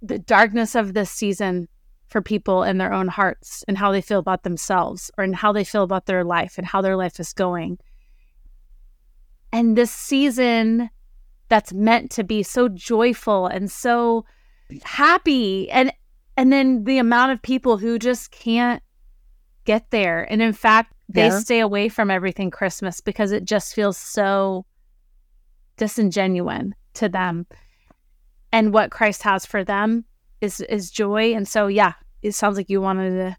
the 0.00 0.18
darkness 0.18 0.74
of 0.74 0.94
this 0.94 1.10
season 1.10 1.68
for 2.08 2.20
people 2.20 2.62
in 2.62 2.78
their 2.78 2.92
own 2.92 3.08
hearts 3.08 3.64
and 3.66 3.78
how 3.78 3.90
they 3.90 4.00
feel 4.00 4.18
about 4.18 4.42
themselves 4.42 5.10
or 5.16 5.24
in 5.24 5.32
how 5.32 5.52
they 5.52 5.64
feel 5.64 5.82
about 5.82 6.06
their 6.06 6.24
life 6.24 6.58
and 6.58 6.66
how 6.66 6.82
their 6.82 6.96
life 6.96 7.18
is 7.18 7.32
going. 7.32 7.78
And 9.52 9.76
this 9.76 9.90
season 9.90 10.90
that's 11.48 11.72
meant 11.72 12.10
to 12.12 12.24
be 12.24 12.42
so 12.42 12.68
joyful 12.68 13.46
and 13.46 13.70
so 13.70 14.24
happy 14.82 15.70
and 15.70 15.92
and 16.36 16.50
then 16.50 16.84
the 16.84 16.98
amount 16.98 17.32
of 17.32 17.42
people 17.42 17.76
who 17.76 17.98
just 17.98 18.30
can't 18.30 18.82
get 19.64 19.90
there. 19.90 20.22
And 20.30 20.40
in 20.40 20.54
fact, 20.54 20.94
they 21.08 21.26
yeah. 21.26 21.38
stay 21.38 21.60
away 21.60 21.88
from 21.90 22.10
everything 22.10 22.50
Christmas 22.50 23.00
because 23.02 23.32
it 23.32 23.44
just 23.44 23.74
feels 23.74 23.98
so 23.98 24.64
disingenuous 25.76 26.72
to 26.94 27.08
them. 27.08 27.46
And 28.52 28.72
what 28.72 28.90
Christ 28.90 29.22
has 29.22 29.46
for 29.46 29.64
them 29.64 30.04
is 30.40 30.60
is 30.60 30.90
joy. 30.90 31.34
And 31.34 31.46
so 31.48 31.66
yeah, 31.66 31.94
it 32.22 32.32
sounds 32.32 32.56
like 32.56 32.70
you 32.70 32.80
wanted 32.80 33.10
to 33.10 33.36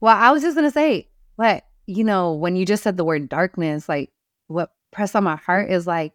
Well, 0.00 0.16
I 0.16 0.30
was 0.32 0.42
just 0.42 0.56
gonna 0.56 0.70
say, 0.70 1.08
what, 1.36 1.64
you 1.86 2.04
know, 2.04 2.32
when 2.32 2.56
you 2.56 2.66
just 2.66 2.82
said 2.82 2.96
the 2.96 3.04
word 3.04 3.28
darkness, 3.28 3.88
like 3.88 4.10
what 4.48 4.72
pressed 4.90 5.16
on 5.16 5.24
my 5.24 5.36
heart 5.36 5.70
is 5.70 5.86
like, 5.86 6.12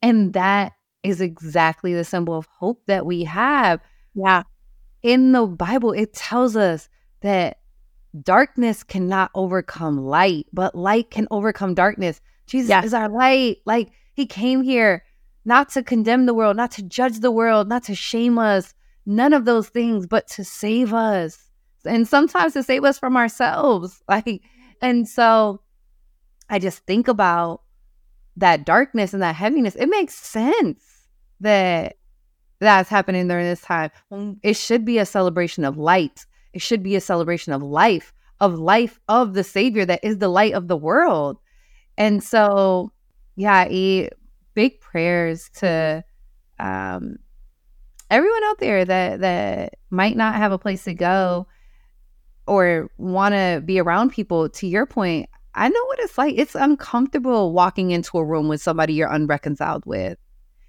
and 0.00 0.32
that 0.32 0.72
is 1.02 1.20
exactly 1.20 1.94
the 1.94 2.04
symbol 2.04 2.36
of 2.36 2.46
hope 2.46 2.82
that 2.86 3.04
we 3.04 3.24
have. 3.24 3.80
Yeah. 4.14 4.44
In 5.02 5.32
the 5.32 5.46
Bible, 5.46 5.92
it 5.92 6.14
tells 6.14 6.56
us 6.56 6.88
that 7.22 7.58
darkness 8.20 8.82
cannot 8.82 9.30
overcome 9.34 9.98
light, 9.98 10.46
but 10.52 10.74
light 10.74 11.10
can 11.10 11.26
overcome 11.30 11.74
darkness. 11.74 12.20
Jesus 12.46 12.68
yes. 12.68 12.84
is 12.84 12.94
our 12.94 13.08
light. 13.08 13.58
Like 13.64 13.90
he 14.14 14.26
came 14.26 14.62
here 14.62 15.04
not 15.44 15.68
to 15.70 15.82
condemn 15.82 16.26
the 16.26 16.34
world, 16.34 16.56
not 16.56 16.70
to 16.72 16.82
judge 16.82 17.20
the 17.20 17.30
world, 17.30 17.68
not 17.68 17.84
to 17.84 17.94
shame 17.94 18.38
us, 18.38 18.74
none 19.06 19.32
of 19.32 19.44
those 19.44 19.68
things, 19.68 20.06
but 20.06 20.28
to 20.28 20.44
save 20.44 20.94
us. 20.94 21.50
And 21.84 22.06
sometimes 22.06 22.52
to 22.52 22.62
save 22.62 22.84
us 22.84 22.98
from 22.98 23.16
ourselves. 23.16 24.02
Like, 24.08 24.42
and 24.80 25.08
so 25.08 25.60
I 26.48 26.58
just 26.58 26.84
think 26.86 27.08
about 27.08 27.62
that 28.36 28.64
darkness 28.64 29.12
and 29.12 29.22
that 29.22 29.34
heaviness. 29.34 29.74
It 29.74 29.86
makes 29.86 30.14
sense 30.14 31.08
that 31.40 31.96
that's 32.60 32.88
happening 32.88 33.28
during 33.28 33.46
this 33.46 33.60
time. 33.60 33.90
Um, 34.10 34.38
it 34.42 34.56
should 34.56 34.84
be 34.84 34.98
a 34.98 35.06
celebration 35.06 35.64
of 35.64 35.76
light. 35.76 36.26
It 36.52 36.62
should 36.62 36.82
be 36.82 36.96
a 36.96 37.00
celebration 37.00 37.52
of 37.52 37.62
life, 37.62 38.12
of 38.40 38.58
life 38.58 39.00
of 39.08 39.34
the 39.34 39.44
Savior 39.44 39.84
that 39.86 40.00
is 40.02 40.18
the 40.18 40.28
light 40.28 40.54
of 40.54 40.68
the 40.68 40.76
world. 40.76 41.38
And 41.98 42.22
so, 42.22 42.92
yeah, 43.36 43.64
big 44.54 44.80
prayers 44.80 45.50
to 45.56 46.04
um, 46.58 47.16
everyone 48.10 48.44
out 48.44 48.58
there 48.58 48.84
that 48.84 49.20
that 49.20 49.74
might 49.90 50.16
not 50.16 50.34
have 50.34 50.52
a 50.52 50.58
place 50.58 50.84
to 50.84 50.94
go 50.94 51.46
or 52.46 52.90
want 52.98 53.34
to 53.34 53.62
be 53.64 53.80
around 53.80 54.10
people. 54.10 54.48
To 54.48 54.66
your 54.66 54.86
point, 54.86 55.28
I 55.54 55.68
know 55.68 55.84
what 55.86 55.98
it's 56.00 56.18
like. 56.18 56.34
It's 56.36 56.54
uncomfortable 56.54 57.52
walking 57.52 57.90
into 57.90 58.18
a 58.18 58.24
room 58.24 58.48
with 58.48 58.62
somebody 58.62 58.94
you're 58.94 59.12
unreconciled 59.12 59.84
with. 59.86 60.18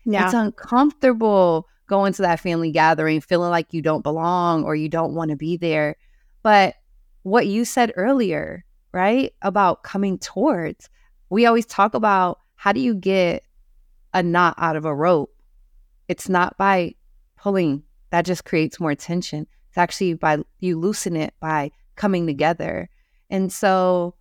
Yeah. 0.06 0.26
It's 0.26 0.34
uncomfortable 0.34 1.68
going 1.88 2.14
to 2.14 2.22
that 2.22 2.40
family 2.40 2.72
gathering 2.72 3.22
feeling 3.22 3.50
like 3.50 3.74
you 3.74 3.82
don't 3.82 4.04
belong 4.04 4.64
or 4.64 4.76
you 4.76 4.90
don't 4.90 5.16
want 5.16 5.32
to 5.32 5.38
be 5.38 5.58
there. 5.58 5.96
But 6.42 6.76
what 7.24 7.48
you 7.48 7.66
said 7.66 7.94
earlier, 7.96 8.66
right? 8.92 9.34
About 9.42 9.84
coming 9.84 10.18
towards, 10.18 10.90
we 11.30 11.46
always 11.46 11.66
talk 11.66 11.94
about 11.94 12.40
how 12.64 12.72
do 12.72 12.80
you 12.80 12.96
get 12.96 13.44
a 14.14 14.24
knot 14.24 14.56
out 14.58 14.78
of 14.78 14.86
a 14.86 14.96
rope? 14.96 15.36
It's 16.08 16.30
not 16.30 16.58
by 16.58 16.96
pulling, 17.36 17.84
that 18.12 18.24
just 18.24 18.46
creates 18.46 18.80
more 18.80 18.96
tension. 18.96 19.48
It's 19.68 19.78
actually 19.78 20.14
by 20.14 20.38
you 20.62 20.80
loosen 20.80 21.18
it 21.18 21.34
by 21.42 21.72
coming 21.98 22.26
together. 22.26 22.90
And 23.30 23.52
so, 23.52 24.16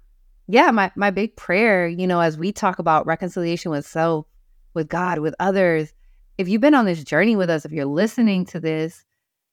yeah, 0.49 0.73
my, 0.73 0.91
my 0.97 1.13
big 1.13 1.37
prayer, 1.37 1.87
you 1.87 2.05
know, 2.05 2.19
as 2.19 2.37
we 2.37 2.51
talk 2.51 2.81
about 2.81 3.07
reconciliation 3.07 3.71
with 3.71 3.87
self, 3.87 4.27
with 4.75 4.89
God, 4.89 5.21
with 5.21 5.37
others, 5.39 5.95
if 6.37 6.49
you've 6.49 6.61
been 6.61 6.75
on 6.75 6.87
this 6.87 7.05
journey 7.05 7.37
with 7.37 7.49
us, 7.49 7.65
if 7.65 7.71
you're 7.71 7.85
listening 7.85 8.45
to 8.47 8.59
this, 8.59 9.05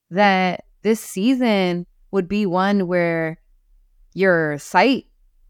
that 0.09 0.65
this 0.81 0.99
season 0.99 1.85
would 2.09 2.27
be 2.27 2.47
one 2.47 2.87
where 2.87 3.39
your 4.15 4.57
sight, 4.57 5.05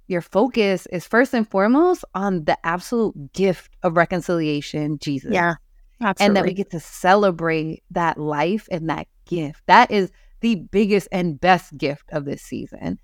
your 0.09 0.21
focus 0.21 0.87
is 0.87 1.07
first 1.07 1.33
and 1.33 1.47
foremost 1.47 2.03
on 2.15 2.45
the 2.45 2.57
absolute 2.65 3.31
gift 3.31 3.71
of 3.83 3.95
reconciliation, 3.95 4.97
Jesus. 4.99 5.31
Yeah. 5.31 5.53
Absolutely. 6.01 6.25
And 6.25 6.35
that 6.37 6.45
we 6.45 6.53
get 6.53 6.71
to 6.71 6.79
celebrate 6.79 7.83
that 7.91 8.17
life 8.17 8.67
and 8.71 8.89
that 8.89 9.07
gift. 9.25 9.61
That 9.67 9.91
is 9.91 10.11
the 10.39 10.55
biggest 10.55 11.09
and 11.11 11.39
best 11.39 11.77
gift 11.77 12.09
of 12.11 12.25
this 12.25 12.41
season. 12.41 12.99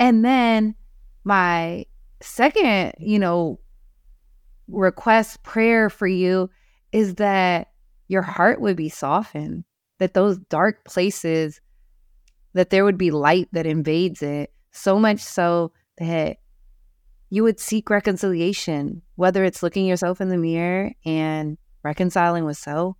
And 0.00 0.24
then 0.24 0.74
my 1.24 1.84
second, 2.20 2.94
you 2.98 3.18
know, 3.18 3.60
request 4.66 5.42
prayer 5.42 5.90
for 5.90 6.06
you 6.06 6.50
is 6.90 7.16
that 7.16 7.68
your 8.08 8.22
heart 8.22 8.60
would 8.60 8.76
be 8.76 8.88
softened, 8.88 9.64
that 9.98 10.14
those 10.14 10.38
dark 10.38 10.84
places, 10.84 11.60
that 12.54 12.70
there 12.70 12.84
would 12.84 12.98
be 12.98 13.10
light 13.10 13.48
that 13.52 13.66
invades 13.66 14.22
it, 14.22 14.52
so 14.72 14.98
much 14.98 15.20
so 15.20 15.70
that 15.98 16.38
you 17.30 17.42
would 17.42 17.58
seek 17.58 17.88
reconciliation, 17.88 19.02
whether 19.16 19.44
it's 19.44 19.62
looking 19.62 19.86
yourself 19.86 20.20
in 20.20 20.28
the 20.28 20.36
mirror 20.36 20.92
and 21.04 21.56
reconciling 21.82 22.44
with 22.44 22.58
self, 22.58 22.96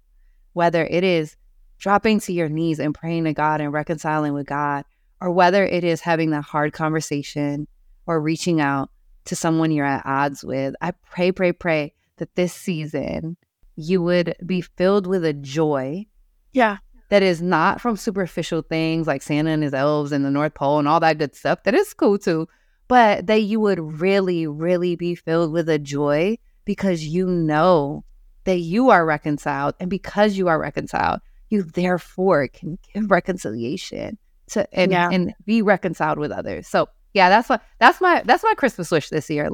whether 0.54 0.84
it 0.84 1.04
is 1.04 1.36
dropping 1.78 2.20
to 2.20 2.32
your 2.32 2.48
knees 2.48 2.78
and 2.78 2.94
praying 2.94 3.24
to 3.24 3.34
God 3.34 3.60
and 3.60 3.72
reconciling 3.72 4.32
with 4.32 4.46
God, 4.46 4.84
or 5.20 5.30
whether 5.30 5.64
it 5.64 5.84
is 5.84 6.00
having 6.00 6.30
that 6.30 6.44
hard 6.44 6.72
conversation 6.72 7.66
or 8.06 8.20
reaching 8.20 8.60
out 8.60 8.90
to 9.26 9.36
someone 9.36 9.70
you're 9.70 9.86
at 9.86 10.06
odds 10.06 10.42
with. 10.42 10.74
I 10.80 10.92
pray, 11.10 11.32
pray, 11.32 11.52
pray 11.52 11.92
that 12.16 12.34
this 12.34 12.52
season 12.52 13.36
you 13.76 14.02
would 14.02 14.34
be 14.44 14.60
filled 14.60 15.06
with 15.06 15.24
a 15.24 15.32
joy. 15.32 16.06
Yeah. 16.52 16.78
That 17.08 17.22
is 17.22 17.42
not 17.42 17.80
from 17.80 17.96
superficial 17.96 18.62
things 18.62 19.06
like 19.06 19.22
Santa 19.22 19.50
and 19.50 19.62
his 19.62 19.74
elves 19.74 20.12
and 20.12 20.24
the 20.24 20.30
North 20.30 20.54
Pole 20.54 20.78
and 20.78 20.88
all 20.88 21.00
that 21.00 21.18
good 21.18 21.34
stuff. 21.34 21.62
That 21.64 21.74
is 21.74 21.92
cool 21.92 22.18
too. 22.18 22.48
But 22.88 23.26
that 23.26 23.42
you 23.42 23.60
would 23.60 24.00
really, 24.00 24.46
really 24.46 24.96
be 24.96 25.14
filled 25.14 25.52
with 25.52 25.68
a 25.68 25.78
joy 25.78 26.38
because 26.64 27.02
you 27.04 27.26
know 27.26 28.04
that 28.44 28.58
you 28.58 28.90
are 28.90 29.06
reconciled. 29.06 29.74
And 29.80 29.88
because 29.88 30.36
you 30.36 30.48
are 30.48 30.58
reconciled, 30.60 31.20
you 31.48 31.62
therefore 31.62 32.48
can 32.48 32.78
give 32.92 33.10
reconciliation 33.10 34.18
to 34.48 34.66
and, 34.74 34.92
yeah. 34.92 35.08
and 35.10 35.34
be 35.46 35.62
reconciled 35.62 36.18
with 36.18 36.32
others. 36.32 36.66
So 36.66 36.88
yeah, 37.14 37.28
that's 37.28 37.48
what 37.48 37.62
that's 37.78 38.00
my 38.00 38.22
that's 38.24 38.42
my 38.42 38.54
Christmas 38.54 38.90
wish 38.90 39.08
this 39.08 39.28
year. 39.30 39.50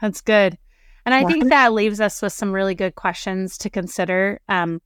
That's 0.00 0.20
good. 0.20 0.58
And 1.06 1.14
I 1.14 1.24
think 1.24 1.50
that 1.50 1.72
leaves 1.72 2.00
us 2.00 2.22
with 2.22 2.32
some 2.32 2.52
really 2.52 2.74
good 2.74 2.94
questions 2.94 3.58
to 3.58 3.70
consider 3.70 4.40
um, 4.48 4.80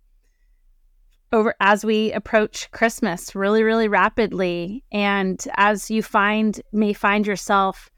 over 1.32 1.54
as 1.60 1.84
we 1.84 2.12
approach 2.12 2.70
Christmas 2.70 3.34
really, 3.34 3.62
really 3.62 3.88
rapidly. 3.88 4.84
And 4.92 5.42
as 5.56 5.90
you 5.90 6.02
find 6.02 6.60
may 6.72 6.92
find 6.92 7.26
yourself 7.26 7.90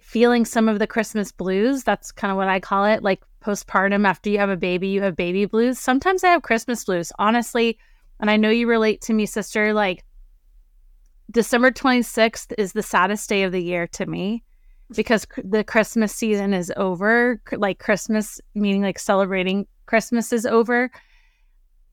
feeling 0.00 0.44
some 0.44 0.68
of 0.68 0.78
the 0.78 0.86
Christmas 0.86 1.32
blues, 1.32 1.84
that's 1.84 2.12
kind 2.12 2.30
of 2.30 2.36
what 2.36 2.48
I 2.48 2.60
call 2.60 2.84
it, 2.84 3.02
like 3.02 3.22
postpartum 3.40 4.06
after 4.06 4.30
you 4.30 4.38
have 4.38 4.50
a 4.50 4.56
baby, 4.56 4.88
you 4.88 5.02
have 5.02 5.16
baby 5.16 5.44
blues. 5.44 5.78
Sometimes 5.78 6.24
I 6.24 6.28
have 6.28 6.42
Christmas 6.42 6.84
blues, 6.84 7.12
honestly. 7.18 7.78
And 8.20 8.30
I 8.30 8.36
know 8.36 8.50
you 8.50 8.66
relate 8.66 9.00
to 9.02 9.12
me, 9.12 9.26
sister. 9.26 9.72
Like 9.72 10.04
December 11.30 11.70
26th 11.70 12.52
is 12.58 12.72
the 12.72 12.82
saddest 12.82 13.28
day 13.28 13.42
of 13.42 13.52
the 13.52 13.62
year 13.62 13.86
to 13.88 14.06
me 14.06 14.44
because 14.94 15.26
the 15.42 15.64
Christmas 15.64 16.14
season 16.14 16.54
is 16.54 16.72
over, 16.76 17.40
like 17.52 17.78
Christmas, 17.78 18.40
meaning 18.54 18.82
like 18.82 18.98
celebrating 18.98 19.66
Christmas 19.86 20.32
is 20.32 20.46
over. 20.46 20.90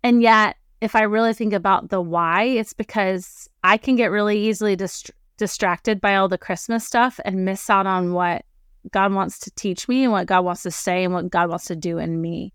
And 0.03 0.21
yet, 0.21 0.57
if 0.79 0.95
I 0.95 1.03
really 1.03 1.33
think 1.33 1.53
about 1.53 1.89
the 1.89 2.01
why, 2.01 2.43
it's 2.43 2.73
because 2.73 3.47
I 3.63 3.77
can 3.77 3.95
get 3.95 4.11
really 4.11 4.47
easily 4.47 4.75
dist- 4.75 5.11
distracted 5.37 6.01
by 6.01 6.15
all 6.15 6.27
the 6.27 6.37
Christmas 6.37 6.85
stuff 6.85 7.19
and 7.23 7.45
miss 7.45 7.69
out 7.69 7.85
on 7.85 8.13
what 8.13 8.45
God 8.91 9.13
wants 9.13 9.39
to 9.39 9.51
teach 9.51 9.87
me 9.87 10.03
and 10.03 10.11
what 10.11 10.25
God 10.25 10.43
wants 10.43 10.63
to 10.63 10.71
say 10.71 11.03
and 11.03 11.13
what 11.13 11.29
God 11.29 11.49
wants 11.49 11.65
to 11.65 11.75
do 11.75 11.99
in 11.99 12.19
me. 12.19 12.53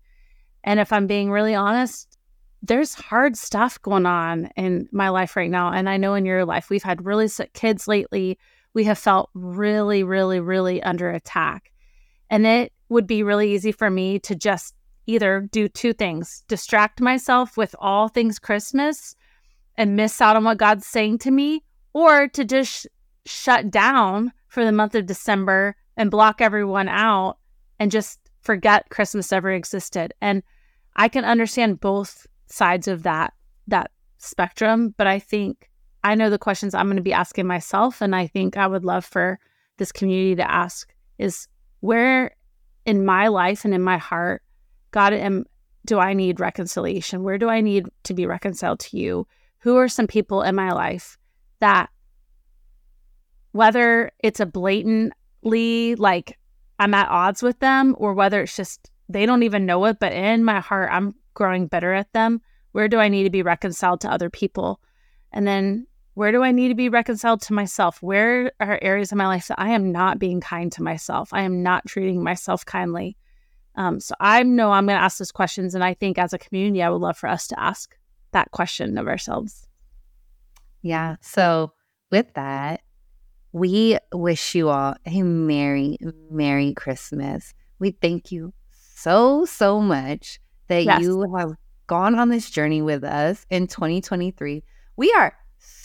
And 0.63 0.79
if 0.79 0.91
I'm 0.91 1.07
being 1.07 1.31
really 1.31 1.55
honest, 1.55 2.17
there's 2.61 2.93
hard 2.93 3.37
stuff 3.37 3.81
going 3.81 4.05
on 4.05 4.49
in 4.57 4.89
my 4.91 5.09
life 5.09 5.37
right 5.37 5.49
now. 5.49 5.71
And 5.71 5.89
I 5.89 5.95
know 5.95 6.15
in 6.15 6.25
your 6.25 6.43
life, 6.43 6.69
we've 6.69 6.83
had 6.83 7.05
really 7.05 7.29
sick 7.29 7.53
kids 7.53 7.87
lately 7.87 8.37
we 8.77 8.83
have 8.83 8.99
felt 8.99 9.31
really, 9.33 10.03
really, 10.03 10.39
really 10.39 10.83
under 10.83 11.09
attack. 11.09 11.73
And 12.29 12.45
it 12.45 12.71
would 12.89 13.07
be 13.07 13.23
really 13.23 13.55
easy 13.55 13.71
for 13.71 13.89
me 13.89 14.19
to 14.19 14.35
just 14.35 14.75
either 15.07 15.47
do 15.51 15.67
two 15.67 15.93
things 15.93 16.43
distract 16.47 17.01
myself 17.01 17.57
with 17.57 17.75
all 17.79 18.07
things 18.07 18.37
Christmas 18.37 19.15
and 19.75 19.95
miss 19.95 20.21
out 20.21 20.35
on 20.35 20.43
what 20.43 20.57
God's 20.57 20.85
saying 20.85 21.19
to 21.19 21.31
me, 21.31 21.63
or 21.93 22.27
to 22.27 22.45
just 22.45 22.87
shut 23.25 23.71
down 23.71 24.31
for 24.47 24.65
the 24.65 24.71
month 24.71 24.95
of 24.95 25.05
December 25.05 25.75
and 25.97 26.11
block 26.11 26.41
everyone 26.41 26.87
out 26.87 27.37
and 27.79 27.91
just 27.91 28.19
forget 28.41 28.89
Christmas 28.89 29.31
ever 29.31 29.51
existed. 29.51 30.13
And 30.21 30.43
I 30.95 31.09
can 31.09 31.25
understand 31.25 31.79
both 31.79 32.25
sides 32.47 32.87
of 32.87 33.03
that 33.03 33.33
that 33.67 33.91
spectrum, 34.17 34.93
but 34.97 35.07
I 35.07 35.19
think 35.19 35.69
I 36.03 36.15
know 36.15 36.29
the 36.29 36.39
questions 36.39 36.73
I'm 36.73 36.87
going 36.87 36.97
to 36.97 37.03
be 37.03 37.13
asking 37.13 37.47
myself. 37.47 38.01
And 38.01 38.15
I 38.15 38.27
think 38.27 38.57
I 38.57 38.65
would 38.65 38.85
love 38.85 39.05
for 39.05 39.39
this 39.77 39.91
community 39.91 40.35
to 40.35 40.49
ask 40.49 40.93
is 41.17 41.47
where 41.81 42.35
in 42.85 43.05
my 43.05 43.27
life 43.27 43.65
and 43.65 43.73
in 43.73 43.81
my 43.81 43.97
heart, 43.97 44.41
God, 44.97 45.13
am 45.13 45.45
do 45.85 45.99
I 45.99 46.15
need 46.15 46.39
reconciliation? 46.39 47.21
Where 47.21 47.37
do 47.37 47.49
I 47.49 47.61
need 47.61 47.85
to 48.05 48.15
be 48.15 48.25
reconciled 48.25 48.79
to 48.79 48.97
you? 48.97 49.27
Who 49.59 49.77
are 49.77 49.87
some 49.87 50.07
people 50.07 50.41
in 50.41 50.55
my 50.55 50.71
life 50.71 51.19
that 51.59 51.91
whether 53.51 54.09
it's 54.17 54.39
a 54.39 54.47
blatantly 54.47 55.93
like 55.93 56.39
I'm 56.79 56.95
at 56.95 57.09
odds 57.09 57.43
with 57.43 57.59
them 57.59 57.93
or 57.99 58.15
whether 58.15 58.41
it's 58.41 58.55
just 58.55 58.89
they 59.07 59.27
don't 59.27 59.43
even 59.43 59.67
know 59.67 59.85
it, 59.85 59.97
but 59.99 60.13
in 60.13 60.43
my 60.43 60.61
heart, 60.61 60.89
I'm 60.91 61.13
growing 61.35 61.67
better 61.67 61.93
at 61.93 62.11
them. 62.13 62.41
Where 62.71 62.87
do 62.87 62.97
I 62.97 63.07
need 63.07 63.25
to 63.25 63.29
be 63.29 63.43
reconciled 63.43 64.01
to 64.01 64.11
other 64.11 64.31
people? 64.31 64.81
And 65.31 65.45
then 65.45 65.85
where 66.15 66.31
do 66.31 66.41
I 66.41 66.49
need 66.49 66.69
to 66.69 66.75
be 66.75 66.89
reconciled 66.89 67.43
to 67.43 67.53
myself? 67.53 68.01
Where 68.01 68.51
are 68.59 68.79
areas 68.81 69.11
of 69.11 69.19
my 69.19 69.27
life 69.27 69.49
that 69.49 69.59
I 69.59 69.73
am 69.73 69.91
not 69.91 70.17
being 70.17 70.41
kind 70.41 70.71
to 70.71 70.81
myself? 70.81 71.29
I 71.33 71.43
am 71.43 71.61
not 71.61 71.85
treating 71.85 72.23
myself 72.23 72.65
kindly. 72.65 73.15
Um, 73.77 73.99
so 73.99 74.15
I 74.19 74.43
know 74.43 74.71
I'm 74.71 74.87
going 74.87 74.97
to 74.97 75.03
ask 75.03 75.19
those 75.19 75.31
questions. 75.31 75.75
And 75.75 75.83
I 75.83 75.93
think 75.93 76.17
as 76.17 76.33
a 76.33 76.37
community, 76.37 76.81
I 76.81 76.89
would 76.89 77.01
love 77.01 77.17
for 77.17 77.29
us 77.29 77.47
to 77.47 77.59
ask 77.59 77.95
that 78.31 78.51
question 78.51 78.97
of 78.97 79.07
ourselves. 79.07 79.67
Yeah. 80.81 81.15
So 81.21 81.71
with 82.11 82.33
that, 82.33 82.81
we 83.51 83.97
wish 84.11 84.55
you 84.55 84.69
all 84.69 84.95
a 85.05 85.21
Merry, 85.21 85.97
Merry 86.29 86.73
Christmas. 86.73 87.53
We 87.79 87.91
thank 87.91 88.31
you 88.31 88.53
so, 88.71 89.45
so 89.45 89.79
much 89.79 90.39
that 90.67 90.83
yes. 90.83 91.01
you 91.01 91.33
have 91.35 91.53
gone 91.85 92.15
on 92.15 92.29
this 92.29 92.49
journey 92.49 92.81
with 92.81 93.03
us 93.03 93.45
in 93.49 93.67
2023. 93.67 94.63
We 94.97 95.13
are 95.13 95.35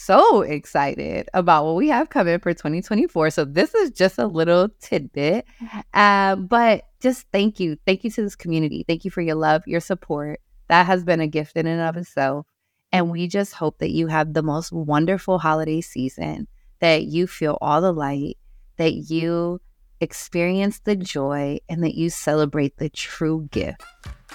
so 0.05 0.41
excited 0.41 1.29
about 1.33 1.65
what 1.65 1.75
we 1.75 1.89
have 1.89 2.09
coming 2.09 2.39
for 2.39 2.53
2024. 2.53 3.29
So, 3.31 3.45
this 3.45 3.73
is 3.73 3.91
just 3.91 4.17
a 4.17 4.27
little 4.27 4.69
tidbit. 4.79 5.45
Uh, 5.93 6.35
but 6.35 6.83
just 7.01 7.27
thank 7.31 7.59
you. 7.59 7.77
Thank 7.85 8.03
you 8.03 8.09
to 8.11 8.21
this 8.23 8.35
community. 8.35 8.83
Thank 8.87 9.05
you 9.05 9.11
for 9.11 9.21
your 9.21 9.35
love, 9.35 9.63
your 9.67 9.79
support. 9.79 10.39
That 10.67 10.85
has 10.85 11.03
been 11.03 11.19
a 11.19 11.27
gift 11.27 11.55
in 11.57 11.67
and 11.67 11.81
of 11.81 11.97
itself. 11.97 12.45
And 12.91 13.09
we 13.09 13.27
just 13.27 13.53
hope 13.53 13.79
that 13.79 13.91
you 13.91 14.07
have 14.07 14.33
the 14.33 14.43
most 14.43 14.71
wonderful 14.71 15.39
holiday 15.39 15.81
season, 15.81 16.47
that 16.79 17.03
you 17.03 17.27
feel 17.27 17.57
all 17.59 17.81
the 17.81 17.91
light, 17.91 18.37
that 18.77 18.93
you 18.93 19.61
experience 19.99 20.79
the 20.79 20.95
joy, 20.95 21.59
and 21.69 21.83
that 21.83 21.95
you 21.95 22.09
celebrate 22.09 22.77
the 22.77 22.89
true 22.89 23.47
gift 23.51 23.81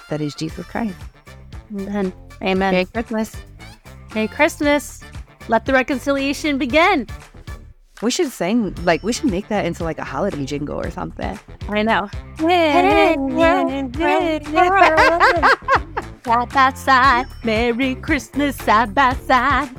that 0.09 0.21
is 0.21 0.35
Jesus 0.35 0.65
Christ. 0.65 0.95
Amen. 1.73 2.13
Amen. 2.41 2.73
Merry 2.73 2.85
Christmas. 2.85 3.35
Merry 4.13 4.27
Christmas. 4.27 5.03
Let 5.49 5.65
the 5.65 5.73
reconciliation 5.73 6.59
begin. 6.59 7.07
We 8.03 8.11
should 8.11 8.31
sing, 8.31 8.75
like, 8.85 9.01
we 9.01 9.11
should 9.11 9.31
make 9.31 9.47
that 9.47 9.65
into 9.65 9.83
like 9.83 9.97
a 9.97 10.03
holiday 10.03 10.45
jingle 10.45 10.79
or 10.79 10.91
something. 10.91 11.39
I 11.67 11.81
know. 11.81 12.07
side 16.23 16.53
by 16.53 16.73
side. 16.75 17.25
Merry 17.43 17.95
Christmas, 17.95 18.57
side 18.57 18.93
by 18.93 19.13
side. 19.27 19.69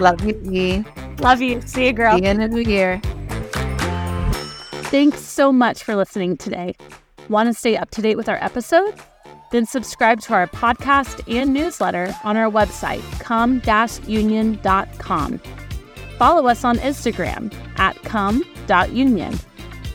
Love 0.00 0.20
you, 0.24 0.34
E. 0.50 0.84
Love 1.20 1.40
you. 1.40 1.60
See 1.62 1.86
you, 1.86 1.92
girl. 1.92 2.18
See 2.18 2.24
you 2.24 2.30
in 2.30 2.38
the 2.38 2.48
new 2.48 2.62
year. 2.62 3.00
Thanks 4.90 5.20
so 5.20 5.52
much 5.52 5.84
for 5.84 5.94
listening 5.94 6.36
today. 6.36 6.74
Want 7.28 7.48
to 7.48 7.54
stay 7.54 7.76
up 7.76 7.90
to 7.92 8.02
date 8.02 8.16
with 8.16 8.28
our 8.28 8.42
episodes? 8.42 9.00
Then 9.50 9.66
subscribe 9.66 10.20
to 10.22 10.32
our 10.34 10.46
podcast 10.46 11.22
and 11.32 11.52
newsletter 11.52 12.14
on 12.24 12.36
our 12.36 12.50
website, 12.50 13.02
come-union.com. 13.20 15.40
Follow 16.18 16.48
us 16.48 16.64
on 16.64 16.78
Instagram 16.78 17.54
at 17.78 18.02
come.union. 18.02 19.38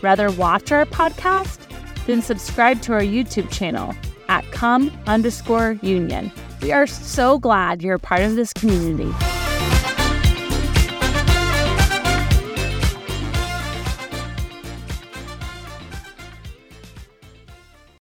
Rather 0.01 0.31
watch 0.31 0.71
our 0.71 0.85
podcast? 0.85 1.59
Then 2.05 2.21
subscribe 2.21 2.81
to 2.81 2.93
our 2.93 3.01
YouTube 3.01 3.51
channel 3.51 3.93
at 4.27 4.49
come 4.51 4.91
underscore 5.07 5.77
union. 5.81 6.31
We 6.61 6.71
are 6.71 6.87
so 6.87 7.39
glad 7.39 7.83
you're 7.83 7.95
a 7.95 7.99
part 7.99 8.21
of 8.21 8.35
this 8.35 8.53
community. 8.53 9.11